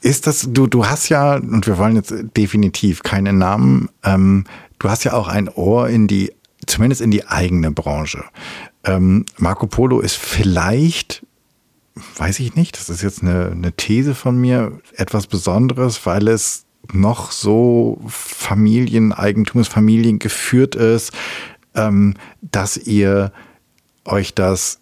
[0.00, 4.44] ist das, du, du hast ja, und wir wollen jetzt definitiv keine Namen, ähm,
[4.78, 6.32] du hast ja auch ein Ohr in die,
[6.66, 8.24] zumindest in die eigene Branche.
[8.88, 11.26] Ähm, Marco Polo ist vielleicht,
[12.16, 16.64] weiß ich nicht, das ist jetzt eine, eine These von mir, etwas Besonderes, weil es
[16.90, 21.12] noch so Familieneigentum ist, familiengeführt ist,
[21.74, 23.30] ähm, dass ihr
[24.06, 24.80] euch das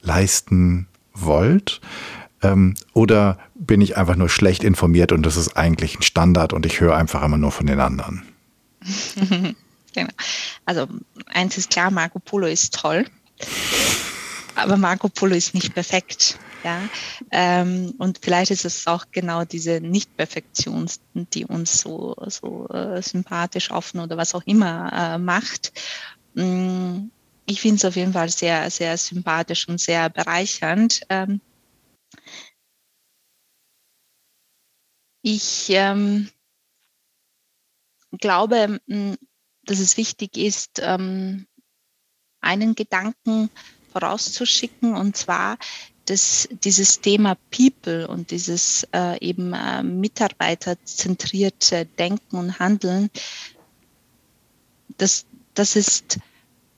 [0.00, 1.82] leisten wollt?
[2.40, 6.64] Ähm, oder bin ich einfach nur schlecht informiert und das ist eigentlich ein Standard und
[6.64, 8.22] ich höre einfach immer nur von den anderen?
[9.98, 10.12] Genau.
[10.64, 10.86] Also
[11.26, 13.04] eins ist klar, Marco Polo ist toll,
[14.54, 16.38] aber Marco Polo ist nicht perfekt.
[16.64, 16.88] Ja,
[17.30, 23.70] ähm, und vielleicht ist es auch genau diese Nicht-Perfektion, die uns so, so äh, sympathisch,
[23.70, 25.72] offen oder was auch immer äh, macht.
[26.34, 27.10] Mm,
[27.46, 31.00] ich finde es auf jeden Fall sehr, sehr sympathisch und sehr bereichernd.
[31.08, 31.40] Ähm,
[35.22, 36.28] ich ähm,
[38.20, 39.14] glaube, mm,
[39.68, 41.46] dass es wichtig ist, ähm,
[42.40, 43.50] einen Gedanken
[43.92, 45.58] vorauszuschicken, und zwar,
[46.06, 53.10] dass dieses Thema People und dieses äh, eben äh, mitarbeiterzentrierte Denken und Handeln,
[54.96, 56.18] das, das ist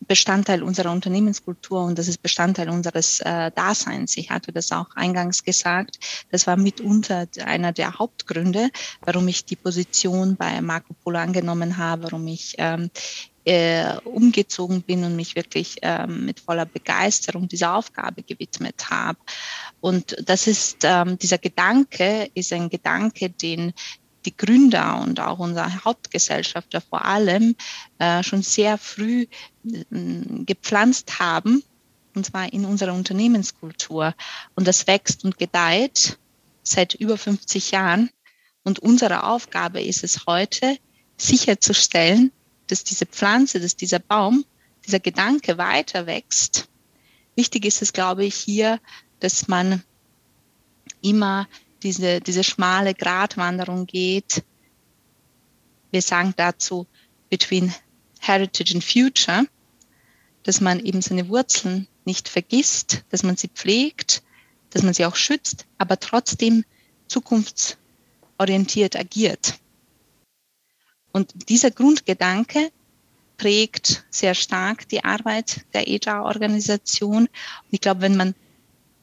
[0.06, 4.16] Bestandteil unserer Unternehmenskultur und das ist Bestandteil unseres äh, Daseins.
[4.16, 5.98] Ich hatte das auch eingangs gesagt.
[6.30, 8.70] Das war mitunter einer der Hauptgründe,
[9.02, 12.90] warum ich die Position bei Marco Polo angenommen habe, warum ich ähm,
[13.44, 19.18] äh, umgezogen bin und mich wirklich ähm, mit voller Begeisterung dieser Aufgabe gewidmet habe.
[19.80, 23.72] Und das ist ähm, dieser Gedanke ist ein Gedanke, den
[24.24, 27.56] die Gründer und auch unser Hauptgesellschafter vor allem
[27.98, 29.26] äh, schon sehr früh
[29.64, 29.84] äh,
[30.44, 31.62] gepflanzt haben,
[32.14, 34.14] und zwar in unserer Unternehmenskultur.
[34.54, 36.18] Und das wächst und gedeiht
[36.62, 38.10] seit über 50 Jahren.
[38.62, 40.76] Und unsere Aufgabe ist es heute,
[41.16, 42.32] sicherzustellen,
[42.66, 44.44] dass diese Pflanze, dass dieser Baum,
[44.86, 46.68] dieser Gedanke weiter wächst.
[47.36, 48.80] Wichtig ist es, glaube ich, hier,
[49.20, 49.82] dass man
[51.02, 51.46] immer
[51.82, 54.44] diese, diese schmale Gratwanderung geht.
[55.90, 56.86] Wir sagen dazu
[57.28, 57.74] between
[58.20, 59.46] Heritage and Future,
[60.42, 64.22] dass man eben seine Wurzeln nicht vergisst, dass man sie pflegt,
[64.70, 66.64] dass man sie auch schützt, aber trotzdem
[67.08, 69.54] zukunftsorientiert agiert.
[71.12, 72.70] Und dieser Grundgedanke
[73.36, 77.24] prägt sehr stark die Arbeit der EJA-Organisation.
[77.24, 77.30] Und
[77.70, 78.34] ich glaube, wenn man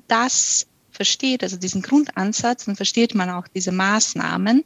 [0.08, 0.67] das
[0.98, 4.66] versteht, also diesen Grundansatz, dann versteht man auch diese Maßnahmen,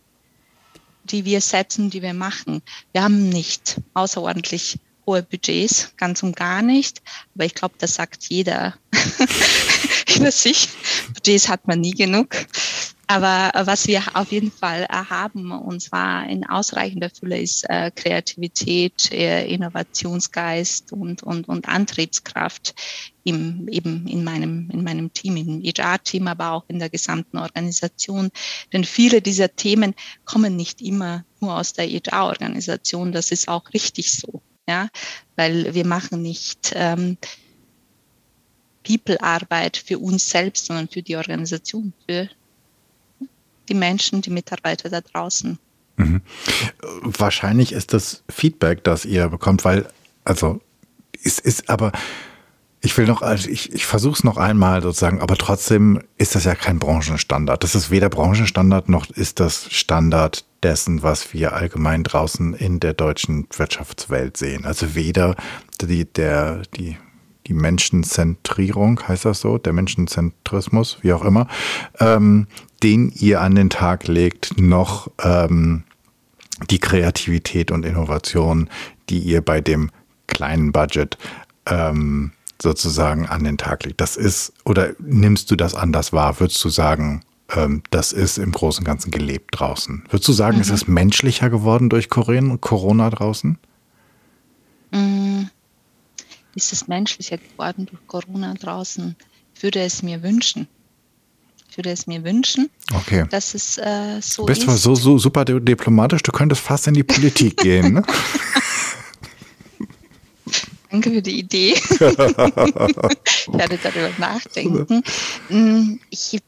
[1.03, 2.61] die wir setzen, die wir machen.
[2.93, 7.01] Wir haben nicht außerordentlich hohe Budgets, ganz und gar nicht.
[7.35, 8.75] Aber ich glaube, das sagt jeder
[10.15, 10.69] über sich.
[11.13, 12.29] Budgets hat man nie genug.
[13.11, 19.11] Aber was wir auf jeden Fall haben, und zwar in ausreichender Fülle, ist äh, Kreativität,
[19.11, 22.73] äh, Innovationsgeist und, und, und Antriebskraft
[23.25, 28.29] im, eben in meinem, in meinem Team, im HR-Team, aber auch in der gesamten Organisation.
[28.71, 29.93] Denn viele dieser Themen
[30.23, 33.11] kommen nicht immer nur aus der HR-Organisation.
[33.11, 34.87] Das ist auch richtig so, ja,
[35.35, 37.17] weil wir machen nicht ähm,
[38.87, 42.29] People-Arbeit für uns selbst, sondern für die Organisation, für
[43.71, 45.57] die Menschen, die Mitarbeiter da draußen.
[45.95, 46.21] Mhm.
[47.01, 49.87] Wahrscheinlich ist das Feedback, das ihr bekommt, weil,
[50.25, 50.59] also,
[51.23, 51.93] es ist aber,
[52.81, 56.43] ich will noch, also ich, ich versuche es noch einmal sozusagen, aber trotzdem ist das
[56.43, 57.63] ja kein Branchenstandard.
[57.63, 62.93] Das ist weder Branchenstandard noch ist das Standard dessen, was wir allgemein draußen in der
[62.93, 64.65] deutschen Wirtschaftswelt sehen.
[64.65, 65.35] Also weder
[65.81, 66.97] die, der, die
[67.47, 71.47] die Menschenzentrierung, heißt das so, der Menschenzentrismus, wie auch immer,
[71.99, 72.47] ähm,
[72.83, 75.83] den ihr an den Tag legt, noch ähm,
[76.69, 78.69] die Kreativität und Innovation,
[79.09, 79.91] die ihr bei dem
[80.27, 81.17] kleinen Budget
[81.65, 82.31] ähm,
[82.61, 84.01] sozusagen an den Tag legt.
[84.01, 86.39] Das ist, oder nimmst du das anders wahr?
[86.39, 87.21] Würdest du sagen,
[87.55, 90.03] ähm, das ist im Großen und Ganzen gelebt draußen?
[90.09, 90.61] Würdest du sagen, mhm.
[90.61, 93.57] es ist menschlicher geworden durch Corona draußen?
[94.91, 95.49] Mhm
[96.55, 99.15] ist es menschlicher geworden durch Corona draußen.
[99.55, 100.67] Ich würde es mir wünschen.
[101.69, 103.25] Ich würde es mir wünschen, okay.
[103.29, 104.83] dass es äh, so du bist ist.
[104.83, 107.93] so, so super diplomatisch, du könntest fast in die Politik gehen.
[107.93, 108.03] Ne?
[110.89, 111.71] Danke für die Idee.
[111.89, 115.01] ich werde darüber nachdenken.
[115.47, 116.39] Mm, ich,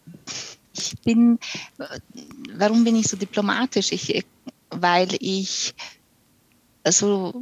[0.73, 1.39] ich bin,
[2.57, 3.93] warum bin ich so diplomatisch?
[3.93, 4.25] Ich,
[4.71, 5.73] weil ich
[6.83, 7.33] also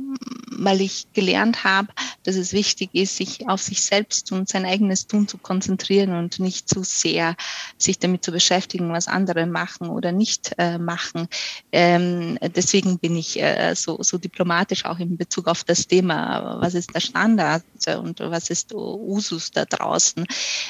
[0.62, 1.88] weil ich gelernt habe,
[2.24, 6.40] dass es wichtig ist, sich auf sich selbst und sein eigenes Tun zu konzentrieren und
[6.40, 7.36] nicht zu sehr
[7.78, 11.28] sich damit zu beschäftigen, was andere machen oder nicht äh, machen.
[11.72, 16.76] Ähm, deswegen bin ich äh, so, so diplomatisch auch in Bezug auf das Thema, was
[16.76, 17.64] ist der Standard
[17.98, 20.28] und was ist Usus da draußen.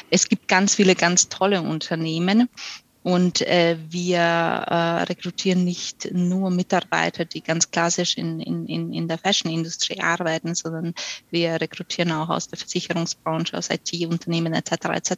[0.10, 2.48] Es gibt ganz viele ganz tolle Unternehmen,
[3.04, 9.18] und äh, wir äh, rekrutieren nicht nur Mitarbeiter, die ganz klassisch in, in, in der
[9.18, 10.93] Fashion-Industrie arbeiten, sondern
[11.32, 14.72] wir rekrutieren auch aus der Versicherungsbranche, aus IT-Unternehmen etc.
[14.93, 15.14] etc.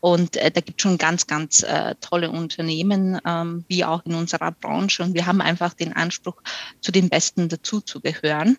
[0.00, 4.14] Und äh, da gibt es schon ganz, ganz äh, tolle Unternehmen, ähm, wie auch in
[4.14, 5.02] unserer Branche.
[5.02, 6.40] Und wir haben einfach den Anspruch,
[6.80, 8.56] zu den Besten dazu zu gehören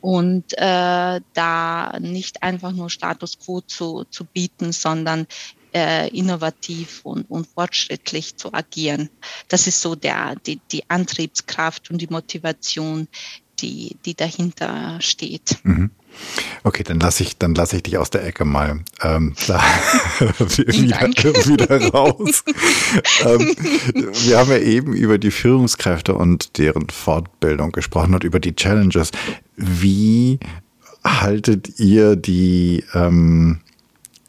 [0.00, 5.26] und äh, da nicht einfach nur Status quo zu, zu bieten, sondern
[5.74, 9.10] äh, innovativ und, und fortschrittlich zu agieren.
[9.48, 13.08] Das ist so der, die, die Antriebskraft und die Motivation,
[13.60, 15.58] die, die dahinter steht.
[15.64, 15.90] Mhm.
[16.64, 21.00] Okay, dann lasse ich, dann lasse ich dich aus der Ecke mal ähm, wieder,
[21.46, 22.44] wieder, raus.
[23.24, 23.54] ähm,
[24.24, 29.10] wir haben ja eben über die Führungskräfte und deren Fortbildung gesprochen und über die Challenges.
[29.56, 30.40] Wie
[31.04, 33.60] haltet ihr die ähm,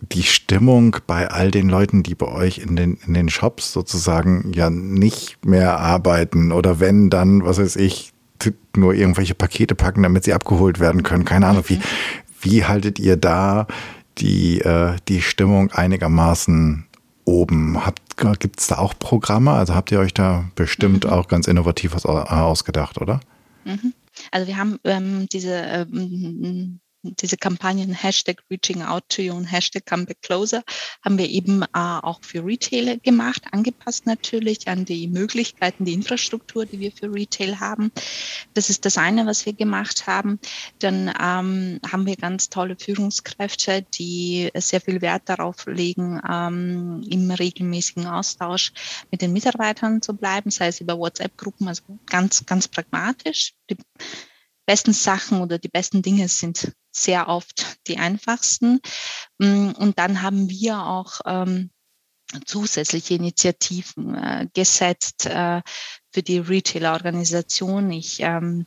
[0.01, 4.51] die Stimmung bei all den Leuten, die bei euch in den, in den Shops sozusagen
[4.53, 8.13] ja nicht mehr arbeiten oder wenn dann, was weiß ich,
[8.75, 11.25] nur irgendwelche Pakete packen, damit sie abgeholt werden können.
[11.25, 11.79] Keine Ahnung, wie,
[12.41, 13.67] wie haltet ihr da
[14.17, 16.85] die, äh, die Stimmung einigermaßen
[17.25, 17.77] oben?
[18.39, 19.51] Gibt es da auch Programme?
[19.51, 21.09] Also habt ihr euch da bestimmt mhm.
[21.09, 23.19] auch ganz innovativ was ausgedacht, oder?
[23.65, 23.93] Mhm.
[24.31, 29.85] Also wir haben ähm, diese ähm, diese Kampagnen Hashtag Reaching Out to You und Hashtag
[29.85, 30.63] Come Back Closer
[31.03, 36.65] haben wir eben äh, auch für Retailer gemacht, angepasst natürlich an die Möglichkeiten, die Infrastruktur,
[36.65, 37.91] die wir für Retail haben.
[38.53, 40.39] Das ist das eine, was wir gemacht haben.
[40.79, 47.31] Dann ähm, haben wir ganz tolle Führungskräfte, die sehr viel Wert darauf legen, ähm, im
[47.31, 48.73] regelmäßigen Austausch
[49.11, 53.53] mit den Mitarbeitern zu bleiben, sei es über WhatsApp-Gruppen, also ganz, ganz pragmatisch.
[53.69, 53.77] Die
[54.65, 58.79] besten Sachen oder die besten Dinge sind sehr oft die einfachsten.
[59.37, 61.69] Mm, und dann haben wir auch ähm,
[62.45, 65.61] zusätzliche Initiativen äh, gesetzt äh,
[66.11, 67.91] für die Retail-Organisation.
[67.91, 68.65] Ich ähm,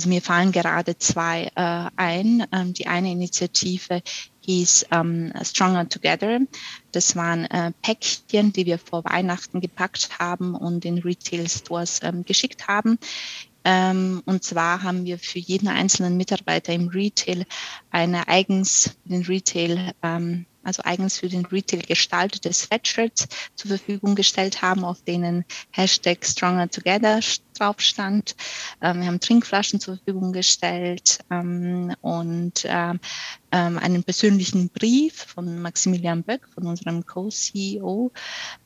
[0.00, 2.46] also mir fallen gerade zwei äh, ein.
[2.52, 4.02] Ähm, die eine Initiative
[4.40, 6.38] hieß ähm, Stronger Together.
[6.92, 12.66] Das waren äh, Päckchen, die wir vor Weihnachten gepackt haben und in Retail-Stores ähm, geschickt
[12.66, 12.98] haben.
[13.64, 17.44] Ähm, und zwar haben wir für jeden einzelnen Mitarbeiter im Retail
[17.90, 24.60] eine eigens den Retail ähm, also eigens für den Retail gestaltete Sweatshirts zur Verfügung gestellt
[24.60, 27.20] haben, auf denen Hashtag Stronger Together
[27.54, 28.36] drauf stand.
[28.82, 32.66] Ähm, wir haben Trinkflaschen zur Verfügung gestellt und
[33.50, 38.12] einen persönlichen Brief von Maximilian Böck, von unserem Co-CEO.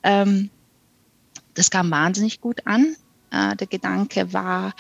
[0.03, 2.97] Das kam wahnsinnig gut an.
[3.35, 4.73] Äh, der Gedanke war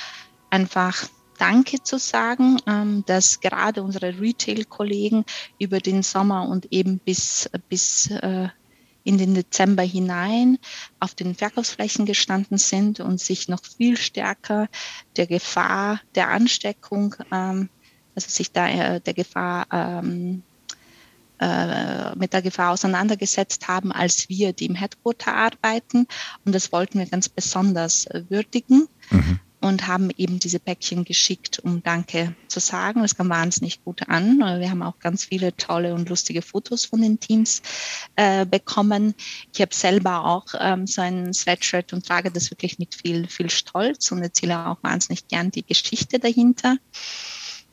[0.50, 5.24] einfach, Danke zu sagen, ähm, dass gerade unsere Retail-Kollegen
[5.58, 8.48] über den Sommer und eben bis, bis äh,
[9.02, 10.58] in den Dezember hinein
[11.00, 14.68] auf den Verkaufsflächen gestanden sind und sich noch viel stärker
[15.16, 17.68] der Gefahr der Ansteckung, ähm,
[18.14, 20.44] also sich da äh, der Gefahr ähm,
[21.40, 26.06] äh, mit der Gefahr auseinandergesetzt haben, als wir, die im Headquarter arbeiten.
[26.44, 28.88] Und das wollten wir ganz besonders würdigen.
[29.10, 33.00] Mhm und haben eben diese Päckchen geschickt, um Danke zu sagen.
[33.00, 34.38] Das kam wahnsinnig gut an.
[34.38, 37.62] Wir haben auch ganz viele tolle und lustige Fotos von den Teams
[38.16, 39.14] äh, bekommen.
[39.54, 43.48] Ich habe selber auch ähm, so ein Sweatshirt und trage das wirklich mit viel, viel
[43.48, 46.76] Stolz und erzähle auch wahnsinnig gern die Geschichte dahinter.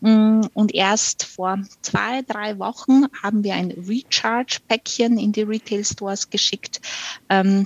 [0.01, 6.81] Mm, und erst vor zwei, drei Wochen haben wir ein Recharge-Päckchen in die Retail-Stores geschickt.
[7.29, 7.65] Ähm,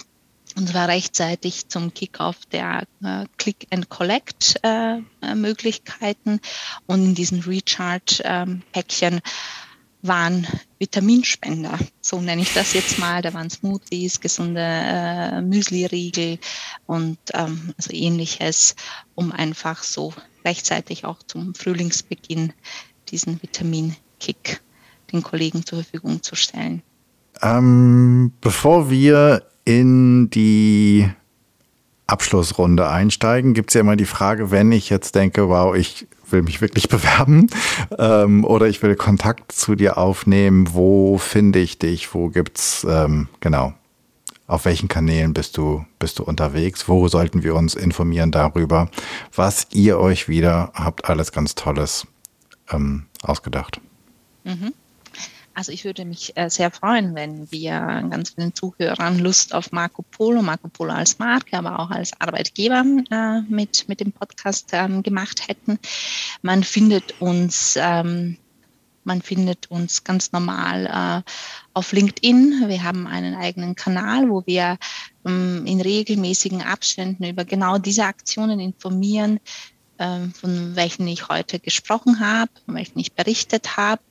[0.57, 6.39] und zwar rechtzeitig zum Kickoff der äh, Click and Collect äh, äh.
[6.87, 9.21] Und in diesen Recharge-Päckchen ähm,
[10.01, 13.21] waren Vitaminspender, so nenne ich das jetzt mal.
[13.21, 16.39] Da waren Smoothies, gesunde äh, Müsli-Riegel
[16.85, 18.75] und ähm, also ähnliches,
[19.15, 20.13] um einfach so
[20.45, 22.53] rechtzeitig auch zum Frühlingsbeginn
[23.09, 24.61] diesen Vitamin-Kick
[25.11, 26.81] den Kollegen zur Verfügung zu stellen.
[27.41, 31.09] Ähm, bevor wir in die
[32.07, 36.43] Abschlussrunde einsteigen, gibt es ja immer die Frage, wenn ich jetzt denke, wow, ich will
[36.43, 37.47] mich wirklich bewerben
[37.97, 43.27] ähm, oder ich will Kontakt zu dir aufnehmen, wo finde ich dich, wo gibt's ähm,
[43.39, 43.73] genau,
[44.47, 48.89] auf welchen Kanälen bist du, bist du unterwegs, wo sollten wir uns informieren darüber,
[49.33, 52.07] was ihr euch wieder habt, alles ganz Tolles
[52.71, 53.81] ähm, ausgedacht.
[54.43, 54.73] Mhm.
[55.57, 57.79] Also ich würde mich äh, sehr freuen, wenn wir
[58.09, 62.83] ganz vielen Zuhörern Lust auf Marco Polo, Marco Polo als Marke, aber auch als Arbeitgeber
[63.09, 65.79] äh, mit, mit dem Podcast ähm, gemacht hätten.
[66.41, 68.37] Man findet uns, ähm,
[69.05, 71.31] man findet uns ganz normal äh,
[71.73, 72.65] auf LinkedIn.
[72.67, 74.77] Wir haben einen eigenen Kanal, wo wir
[75.25, 79.39] ähm, in regelmäßigen Abständen über genau diese Aktionen informieren,
[79.99, 84.01] ähm, von welchen ich heute gesprochen habe, von welchen ich berichtet habe.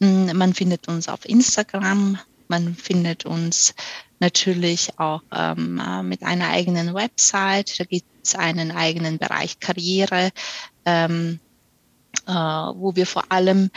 [0.00, 2.18] Hm, man findet uns auf Instagram,
[2.48, 3.74] man findet uns
[4.18, 7.78] natürlich auch ähm, äh, mit einer eigenen Website.
[7.78, 10.30] Da gibt es einen eigenen Bereich Karriere,
[10.84, 11.40] ähm,
[12.26, 13.70] äh, wo wir vor allem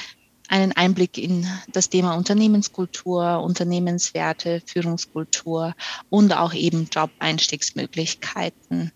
[0.47, 5.73] einen Einblick in das Thema Unternehmenskultur, Unternehmenswerte, Führungskultur
[6.09, 8.91] und auch eben Job-Einstiegsmöglichkeiten.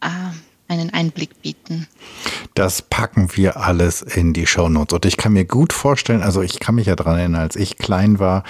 [0.00, 0.08] Äh,
[0.70, 1.88] einen Einblick bieten.
[2.54, 4.94] Das packen wir alles in die Shownotes.
[4.94, 7.76] Und ich kann mir gut vorstellen, also ich kann mich ja daran erinnern, als ich
[7.76, 8.44] klein war,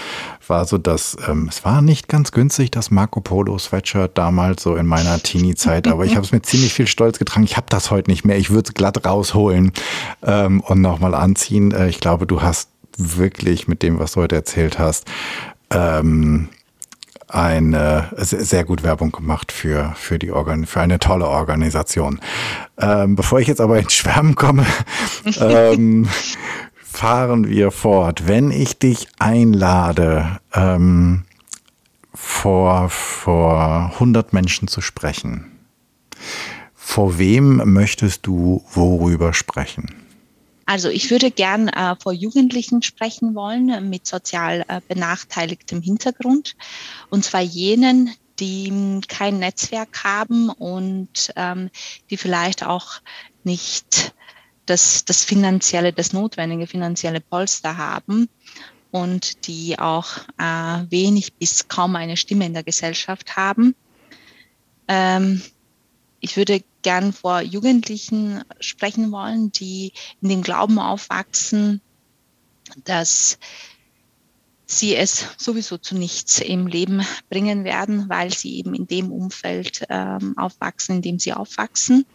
[0.46, 4.76] war so, dass ähm, es war nicht ganz günstig, das Marco Polo Sweatshirt damals so
[4.76, 7.44] in meiner Teenie-Zeit, aber ich habe es mit ziemlich viel Stolz getragen.
[7.44, 8.36] Ich habe das heute nicht mehr.
[8.36, 9.72] Ich würde es glatt rausholen
[10.22, 11.72] ähm, und nochmal anziehen.
[11.72, 12.68] Äh, ich glaube, du hast
[12.98, 15.06] wirklich mit dem, was du heute erzählt hast,
[15.70, 16.50] ähm,
[17.34, 22.20] eine sehr gut Werbung gemacht für, für die Organ, für eine tolle Organisation.
[22.78, 24.66] Ähm, bevor ich jetzt aber ins Schwärmen komme,
[25.40, 26.08] ähm,
[26.74, 28.26] fahren wir fort.
[28.26, 31.24] Wenn ich dich einlade, ähm,
[32.14, 35.46] vor, vor 100 Menschen zu sprechen,
[36.74, 39.94] vor wem möchtest du worüber sprechen?
[40.70, 46.54] Also ich würde gern äh, vor Jugendlichen sprechen wollen äh, mit sozial äh, benachteiligtem Hintergrund.
[47.08, 51.70] Und zwar jenen, die kein Netzwerk haben und ähm,
[52.08, 53.00] die vielleicht auch
[53.42, 54.14] nicht
[54.66, 58.28] das, das finanzielle, das notwendige finanzielle Polster haben
[58.92, 63.74] und die auch äh, wenig bis kaum eine Stimme in der Gesellschaft haben.
[64.86, 65.42] Ähm,
[66.20, 71.80] ich würde gern vor Jugendlichen sprechen wollen, die in dem Glauben aufwachsen,
[72.84, 73.38] dass
[74.66, 79.84] sie es sowieso zu nichts im Leben bringen werden, weil sie eben in dem Umfeld
[79.88, 82.06] ähm, aufwachsen, in dem sie aufwachsen.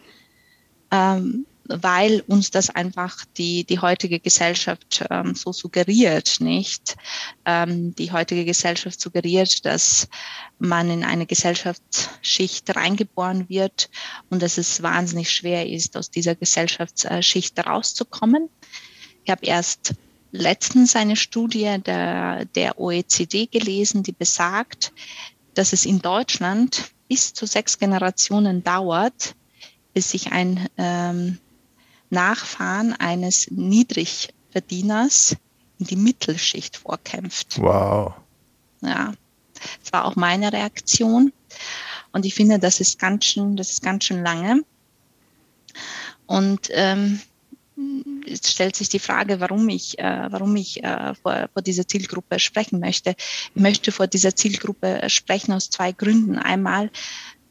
[0.91, 6.95] Ähm, weil uns das einfach die, die heutige Gesellschaft ähm, so suggeriert, nicht?
[7.45, 10.07] Ähm, die heutige Gesellschaft suggeriert, dass
[10.59, 13.89] man in eine Gesellschaftsschicht reingeboren wird
[14.29, 18.49] und dass es wahnsinnig schwer ist, aus dieser Gesellschaftsschicht rauszukommen.
[19.23, 19.95] Ich habe erst
[20.31, 24.93] letztens eine Studie der, der OECD gelesen, die besagt,
[25.55, 29.35] dass es in Deutschland bis zu sechs Generationen dauert,
[29.93, 31.39] bis sich ein ähm,
[32.09, 35.35] Nachfahren eines Niedrigverdieners
[35.79, 37.59] in die Mittelschicht vorkämpft.
[37.59, 38.13] Wow.
[38.81, 39.13] Ja,
[39.81, 41.33] das war auch meine Reaktion.
[42.11, 44.63] Und ich finde, das ist ganz schön, das ist ganz schön lange.
[46.27, 47.19] Und ähm,
[48.25, 52.39] jetzt stellt sich die Frage, warum ich, äh, warum ich äh, vor, vor dieser Zielgruppe
[52.39, 53.15] sprechen möchte.
[53.53, 56.37] Ich möchte vor dieser Zielgruppe sprechen aus zwei Gründen.
[56.37, 56.89] Einmal,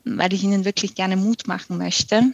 [0.05, 2.33] weil ich ihnen wirklich gerne Mut machen möchte,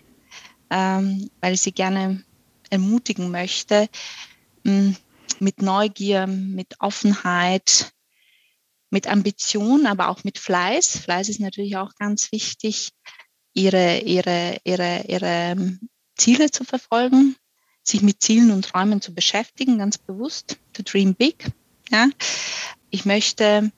[0.70, 2.24] ähm, weil ich sie gerne
[2.70, 3.88] ermutigen möchte,
[4.64, 4.96] mh, hm,
[5.38, 7.92] mit Neugier, mit Offenheit,
[8.90, 10.98] mit Ambition, aber auch mit Fleiß.
[10.98, 12.90] Fleiß ist natürlich auch ganz wichtig,
[13.52, 15.80] ihre, ihre, ihre, ihre hm,
[16.16, 17.36] Ziele zu verfolgen,
[17.82, 21.50] sich mit Zielen und Träumen zu beschäftigen, ganz bewusst, to dream big.
[21.90, 22.08] Ja.
[22.90, 23.72] Ich möchte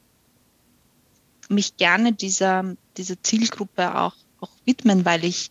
[1.48, 5.50] mich gerne dieser, dieser Zielgruppe auch, auch widmen, weil ich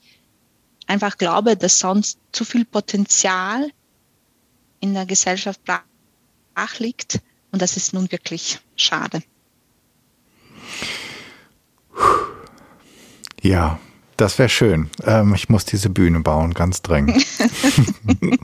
[0.92, 3.72] einfach glaube, dass sonst zu viel Potenzial
[4.82, 7.22] in der Gesellschaft brach liegt
[7.52, 9.24] und das ist nun wirklich schade.
[13.42, 13.80] Ja,
[14.18, 14.90] das wäre schön.
[15.04, 17.26] Ähm, ich muss diese Bühne bauen, ganz dringend.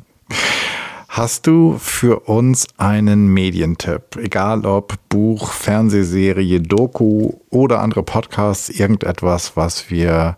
[1.09, 9.57] Hast du für uns einen Medientipp, egal ob Buch, Fernsehserie, Doku oder andere Podcasts, irgendetwas,
[9.57, 10.37] was wir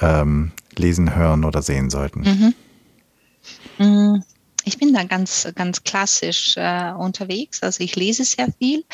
[0.00, 2.20] ähm, lesen, hören oder sehen sollten?
[2.20, 2.54] Mhm.
[3.78, 4.24] mhm.
[4.64, 7.62] Ich bin da ganz, ganz klassisch äh, unterwegs.
[7.62, 8.84] Also ich lese sehr viel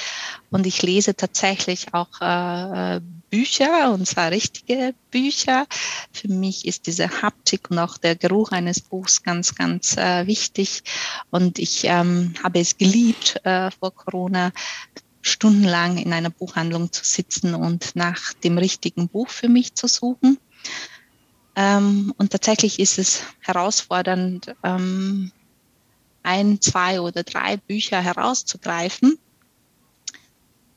[0.51, 5.67] und ich lese tatsächlich auch äh, Bücher und zwar richtige Bücher.
[6.13, 10.85] Für mich ist diese Haptik und auch der Geruch eines Buchs ganz, ganz äh, wichtig.
[11.31, 14.53] Und ich ähm, habe es geliebt, äh, vor Corona
[15.21, 20.39] stundenlang in einer Buchhandlung zu sitzen und nach dem richtigen Buch für mich zu suchen.
[21.57, 25.33] Ähm, und tatsächlich ist es herausfordernd, ähm,
[26.23, 29.19] ein, zwei oder drei Bücher herauszugreifen.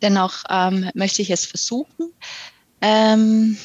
[0.02, 2.14] Dennoch ähm, möchte ich es versuchen.
[2.82, 3.58] Ähm,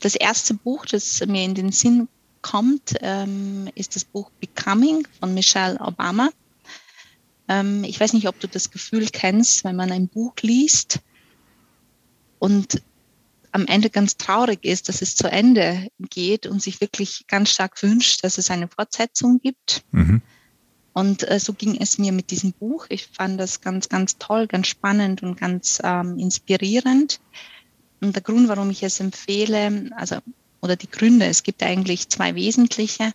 [0.00, 2.08] das erste Buch, das mir in den Sinn
[2.42, 6.30] kommt, ähm, ist das Buch Becoming von Michelle Obama.
[7.48, 11.00] Ähm, ich weiß nicht, ob du das Gefühl kennst, wenn man ein Buch liest
[12.38, 12.82] und
[13.52, 17.82] am Ende ganz traurig ist, dass es zu Ende geht und sich wirklich ganz stark
[17.82, 19.82] wünscht, dass es eine Fortsetzung gibt.
[19.92, 20.22] Mhm.
[20.92, 22.86] Und äh, so ging es mir mit diesem Buch.
[22.88, 27.20] Ich fand das ganz, ganz toll, ganz spannend und ganz ähm, inspirierend.
[28.00, 30.16] Und der Grund, warum ich es empfehle, also
[30.60, 33.12] oder die Gründe, es gibt eigentlich zwei wesentliche.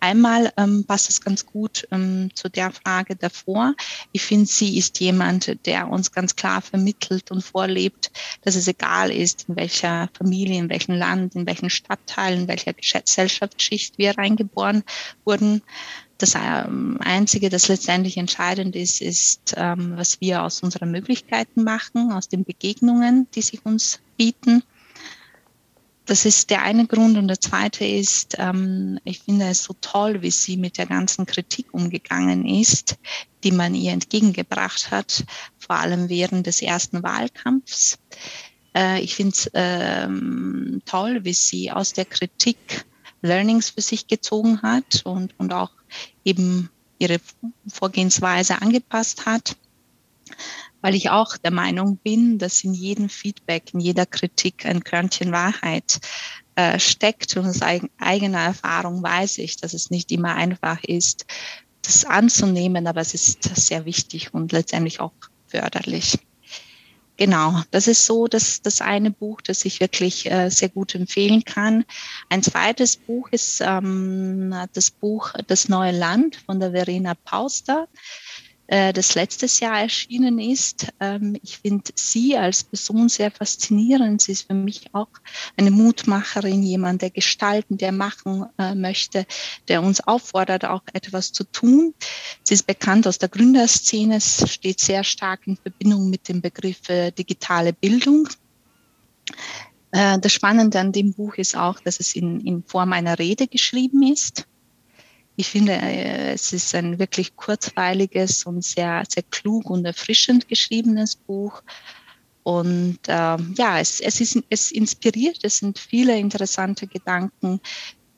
[0.00, 3.74] Einmal ähm, passt es ganz gut ähm, zu der Frage davor.
[4.12, 8.10] Ich finde, sie ist jemand, der uns ganz klar vermittelt und vorlebt,
[8.42, 12.72] dass es egal ist, in welcher Familie, in welchem Land, in welchem Stadtteil, in welcher
[12.72, 14.82] Gesellschaftsschicht wir reingeboren
[15.24, 15.62] wurden,
[16.18, 22.12] das ähm, Einzige, das letztendlich entscheidend ist, ist, ähm, was wir aus unseren Möglichkeiten machen,
[22.12, 24.64] aus den Begegnungen, die sich uns bieten.
[26.08, 27.18] Das ist der eine Grund.
[27.18, 31.26] Und der zweite ist, ähm, ich finde es so toll, wie sie mit der ganzen
[31.26, 32.96] Kritik umgegangen ist,
[33.44, 35.24] die man ihr entgegengebracht hat,
[35.58, 37.98] vor allem während des ersten Wahlkampfs.
[38.74, 42.86] Äh, ich finde es ähm, toll, wie sie aus der Kritik
[43.20, 45.72] Learnings für sich gezogen hat und, und auch
[46.24, 47.20] eben ihre
[47.66, 49.56] Vorgehensweise angepasst hat,
[50.80, 55.32] weil ich auch der Meinung bin, dass in jedem Feedback, in jeder Kritik ein Körnchen
[55.32, 56.00] Wahrheit
[56.54, 61.26] äh, steckt und aus eigener Erfahrung weiß ich, dass es nicht immer einfach ist,
[61.82, 65.12] das anzunehmen, aber es ist sehr wichtig und letztendlich auch
[65.46, 66.18] förderlich.
[67.18, 71.42] Genau, das ist so das, das eine Buch, das ich wirklich äh, sehr gut empfehlen
[71.44, 71.84] kann.
[72.28, 77.88] Ein zweites Buch ist ähm, das Buch Das neue Land von der Verena Pauster.
[78.68, 80.88] Äh, das letztes Jahr erschienen ist.
[81.00, 84.20] Ähm, ich finde sie als Person sehr faszinierend.
[84.20, 85.08] Sie ist für mich auch
[85.56, 89.26] eine Mutmacherin, jemand, der gestalten, der machen äh, möchte,
[89.68, 91.94] der uns auffordert, auch etwas zu tun.
[92.42, 97.10] Sie ist bekannt aus der Gründerszene, steht sehr stark in Verbindung mit dem Begriff äh,
[97.10, 98.28] digitale Bildung.
[99.90, 104.02] Das Spannende an dem Buch ist auch, dass es in, in Form einer Rede geschrieben
[104.02, 104.46] ist.
[105.38, 111.14] Ich finde, äh, es ist ein wirklich kurzweiliges und sehr, sehr klug und erfrischend geschriebenes
[111.14, 111.62] Buch.
[112.42, 117.60] Und ähm, ja, es, es, ist, es inspiriert, es sind viele interessante Gedanken,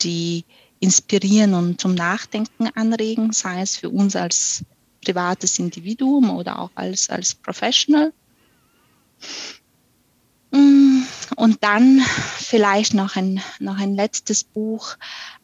[0.00, 0.46] die
[0.78, 4.64] inspirieren und zum Nachdenken anregen, sei es für uns als
[5.04, 8.14] privates Individuum oder auch als, als Professional.
[10.52, 10.99] Mm,
[11.40, 12.02] und dann
[12.36, 14.96] vielleicht noch ein, noch ein letztes Buch,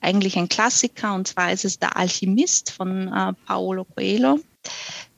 [0.02, 4.38] eigentlich ein Klassiker, und zwar ist es Der Alchemist von äh, Paolo Coelho,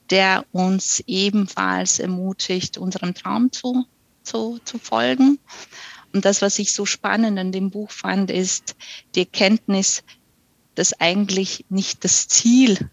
[0.08, 3.86] der uns ebenfalls ermutigt, unserem Traum zu,
[4.22, 5.40] zu, zu folgen.
[6.12, 8.76] Und das, was ich so spannend an dem Buch fand, ist
[9.16, 10.04] die Erkenntnis,
[10.76, 12.88] dass eigentlich nicht das Ziel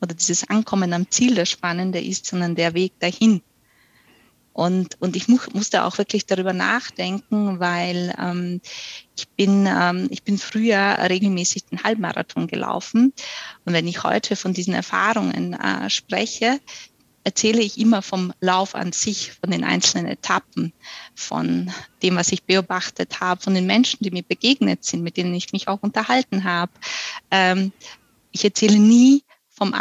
[0.00, 3.40] oder dieses Ankommen am Ziel das Spannende ist, sondern der Weg dahin.
[4.60, 8.60] Und, und ich mu musste auch wirklich darüber nachdenken, weil ähm,
[9.16, 13.14] ich, bin, ähm, ich bin früher regelmäßig den Halbmarathon gelaufen.
[13.64, 16.60] Und wenn ich heute von diesen Erfahrungen äh, spreche,
[17.24, 20.74] erzähle ich immer vom Lauf an sich, von den einzelnen Etappen,
[21.14, 25.32] von dem, was ich beobachtet habe, von den Menschen, die mir begegnet sind, mit denen
[25.32, 26.72] ich mich auch unterhalten habe.
[27.30, 27.72] Ähm,
[28.30, 29.74] ich erzähle nie vom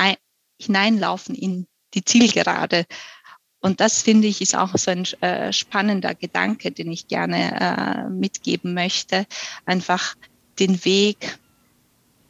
[0.58, 2.86] Hineinlaufen in die Zielgerade.
[3.62, 8.10] Und das finde ich ist auch so ein äh, spannender Gedanke, den ich gerne äh,
[8.10, 9.26] mitgeben möchte.
[9.66, 10.16] Einfach
[10.60, 11.38] den Weg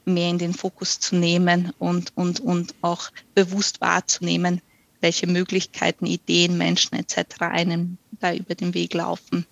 [0.05, 4.61] mehr in den Fokus zu nehmen und, und, und auch bewusst wahrzunehmen,
[5.01, 7.41] welche Möglichkeiten, Ideen, Menschen etc.
[7.41, 9.45] einem da über den Weg laufen.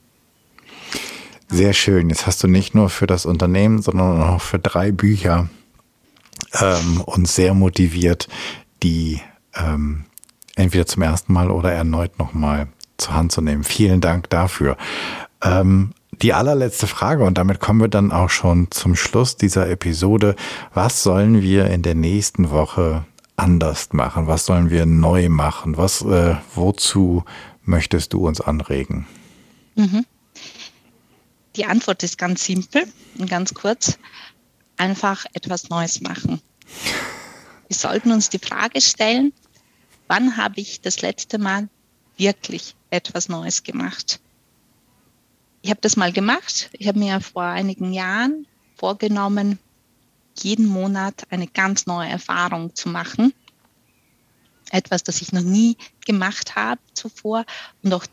[1.49, 2.09] Sehr schön.
[2.09, 5.49] Jetzt hast du nicht nur für das Unternehmen, sondern auch für drei Bücher
[6.53, 8.27] ähm, uns sehr motiviert,
[8.83, 9.21] die
[9.55, 10.05] ähm,
[10.57, 13.63] entweder zum ersten Mal oder erneut nochmal zur Hand zu nehmen.
[13.63, 14.75] Vielen Dank dafür.
[15.41, 20.35] Ähm, die allerletzte Frage und damit kommen wir dann auch schon zum Schluss dieser Episode.
[20.73, 23.05] Was sollen wir in der nächsten Woche
[23.35, 24.25] anders machen?
[24.25, 25.77] Was sollen wir neu machen?
[25.77, 27.23] Was, äh, wozu
[27.63, 29.05] möchtest du uns anregen?
[29.75, 30.05] Mhm.
[31.55, 32.83] Die Antwort ist ganz simpel
[33.19, 33.99] und ganz kurz.
[34.77, 36.41] Einfach etwas Neues machen.
[37.67, 39.33] Wir sollten uns die Frage stellen,
[40.07, 41.69] wann habe ich das letzte Mal
[42.17, 44.19] wirklich etwas Neues gemacht?
[45.61, 46.69] Ich habe das mal gemacht.
[46.73, 49.59] Ich habe mir vor einigen Jahren vorgenommen,
[50.39, 53.33] jeden Monat eine ganz neue Erfahrung zu machen.
[54.69, 57.45] Etwas, das ich noch nie gemacht habe zuvor
[57.83, 58.05] und auch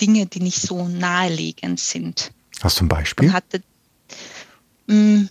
[0.00, 2.32] Dinge, die nicht so naheliegend sind.
[2.60, 3.32] Hast du ein Beispiel?
[3.32, 3.62] Hatte,
[4.86, 5.28] mh, mm,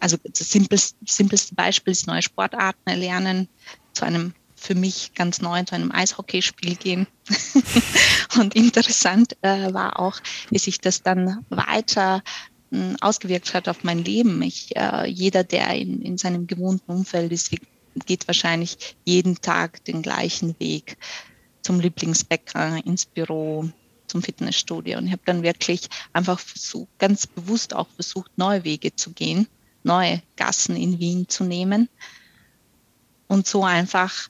[0.00, 3.48] also das simpelste Beispiel ist neue Sportarten erlernen,
[3.92, 7.06] zu einem für mich ganz neu zu einem Eishockeyspiel gehen.
[8.38, 12.22] und interessant äh, war auch, wie sich das dann weiter
[12.70, 14.42] äh, ausgewirkt hat auf mein Leben.
[14.42, 17.50] Ich, äh, jeder, der in, in seinem gewohnten Umfeld ist,
[18.06, 20.96] geht wahrscheinlich jeden Tag den gleichen Weg
[21.62, 23.68] zum Lieblingsbäcker, ins Büro,
[24.06, 24.98] zum Fitnessstudio.
[24.98, 29.46] Und ich habe dann wirklich einfach versucht, ganz bewusst auch versucht, neue Wege zu gehen,
[29.82, 31.88] neue Gassen in Wien zu nehmen
[33.28, 34.28] und so einfach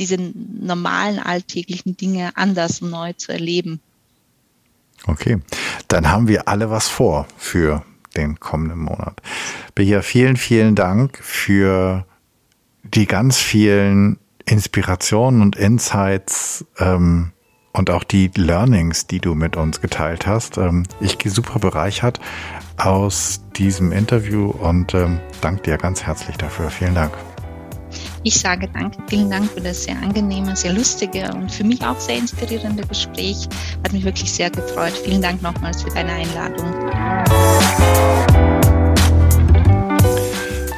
[0.00, 3.80] diese normalen alltäglichen Dinge anders und neu zu erleben.
[5.06, 5.40] Okay,
[5.88, 7.84] dann haben wir alle was vor für
[8.16, 9.20] den kommenden Monat.
[9.74, 12.04] Beja, vielen, vielen Dank für
[12.82, 17.32] die ganz vielen Inspirationen und Insights ähm,
[17.72, 20.58] und auch die Learnings, die du mit uns geteilt hast.
[20.58, 22.20] Ähm, ich gehe super bereichert
[22.76, 26.70] aus diesem Interview und ähm, danke dir ganz herzlich dafür.
[26.70, 27.12] Vielen Dank.
[28.22, 31.98] Ich sage danke, vielen Dank für das sehr angenehme, sehr lustige und für mich auch
[31.98, 33.48] sehr inspirierende Gespräch.
[33.82, 34.92] Hat mich wirklich sehr gefreut.
[34.92, 36.66] Vielen Dank nochmals für deine Einladung.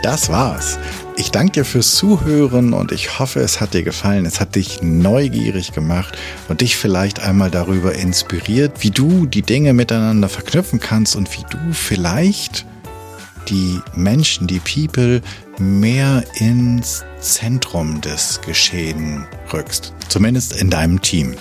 [0.05, 0.78] Das war's.
[1.16, 4.24] Ich danke dir fürs Zuhören und ich hoffe, es hat dir gefallen.
[4.24, 6.16] Es hat dich neugierig gemacht
[6.49, 11.45] und dich vielleicht einmal darüber inspiriert, wie du die Dinge miteinander verknüpfen kannst und wie
[11.51, 12.66] du vielleicht
[13.49, 15.22] die Menschen, die People
[15.59, 19.94] mehr ins Zentrum des Geschehen rückst.
[20.09, 21.34] Zumindest in deinem Team.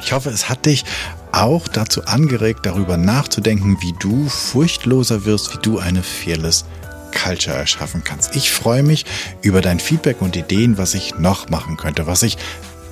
[0.00, 0.84] Ich hoffe, es hat dich
[1.32, 6.64] auch dazu angeregt, darüber nachzudenken, wie du furchtloser wirst, wie du eine fearless
[7.12, 8.36] Culture erschaffen kannst.
[8.36, 9.04] Ich freue mich
[9.42, 12.36] über dein Feedback und Ideen, was ich noch machen könnte, was ich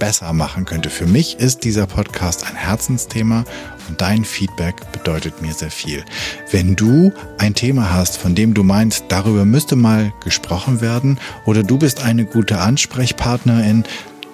[0.02, 0.90] besser machen könnte.
[0.90, 3.44] Für mich ist dieser Podcast ein Herzensthema
[3.88, 6.04] und dein Feedback bedeutet mir sehr viel.
[6.50, 11.62] Wenn du ein Thema hast, von dem du meinst, darüber müsste mal gesprochen werden oder
[11.62, 13.84] du bist eine gute Ansprechpartnerin,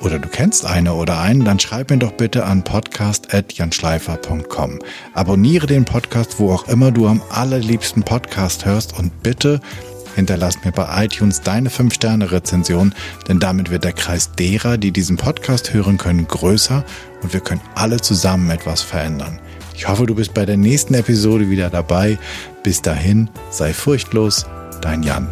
[0.00, 4.78] oder du kennst eine oder einen, dann schreib mir doch bitte an podcast.janschleifer.com.
[5.12, 9.60] Abonniere den Podcast, wo auch immer du am allerliebsten Podcast hörst und bitte
[10.18, 12.92] hinterlass mir bei iTunes deine 5-Sterne-Rezension,
[13.28, 16.84] denn damit wird der Kreis derer, die diesen Podcast hören können, größer
[17.22, 19.38] und wir können alle zusammen etwas verändern.
[19.74, 22.18] Ich hoffe, du bist bei der nächsten Episode wieder dabei.
[22.64, 24.44] Bis dahin, sei furchtlos,
[24.80, 25.28] dein Jan.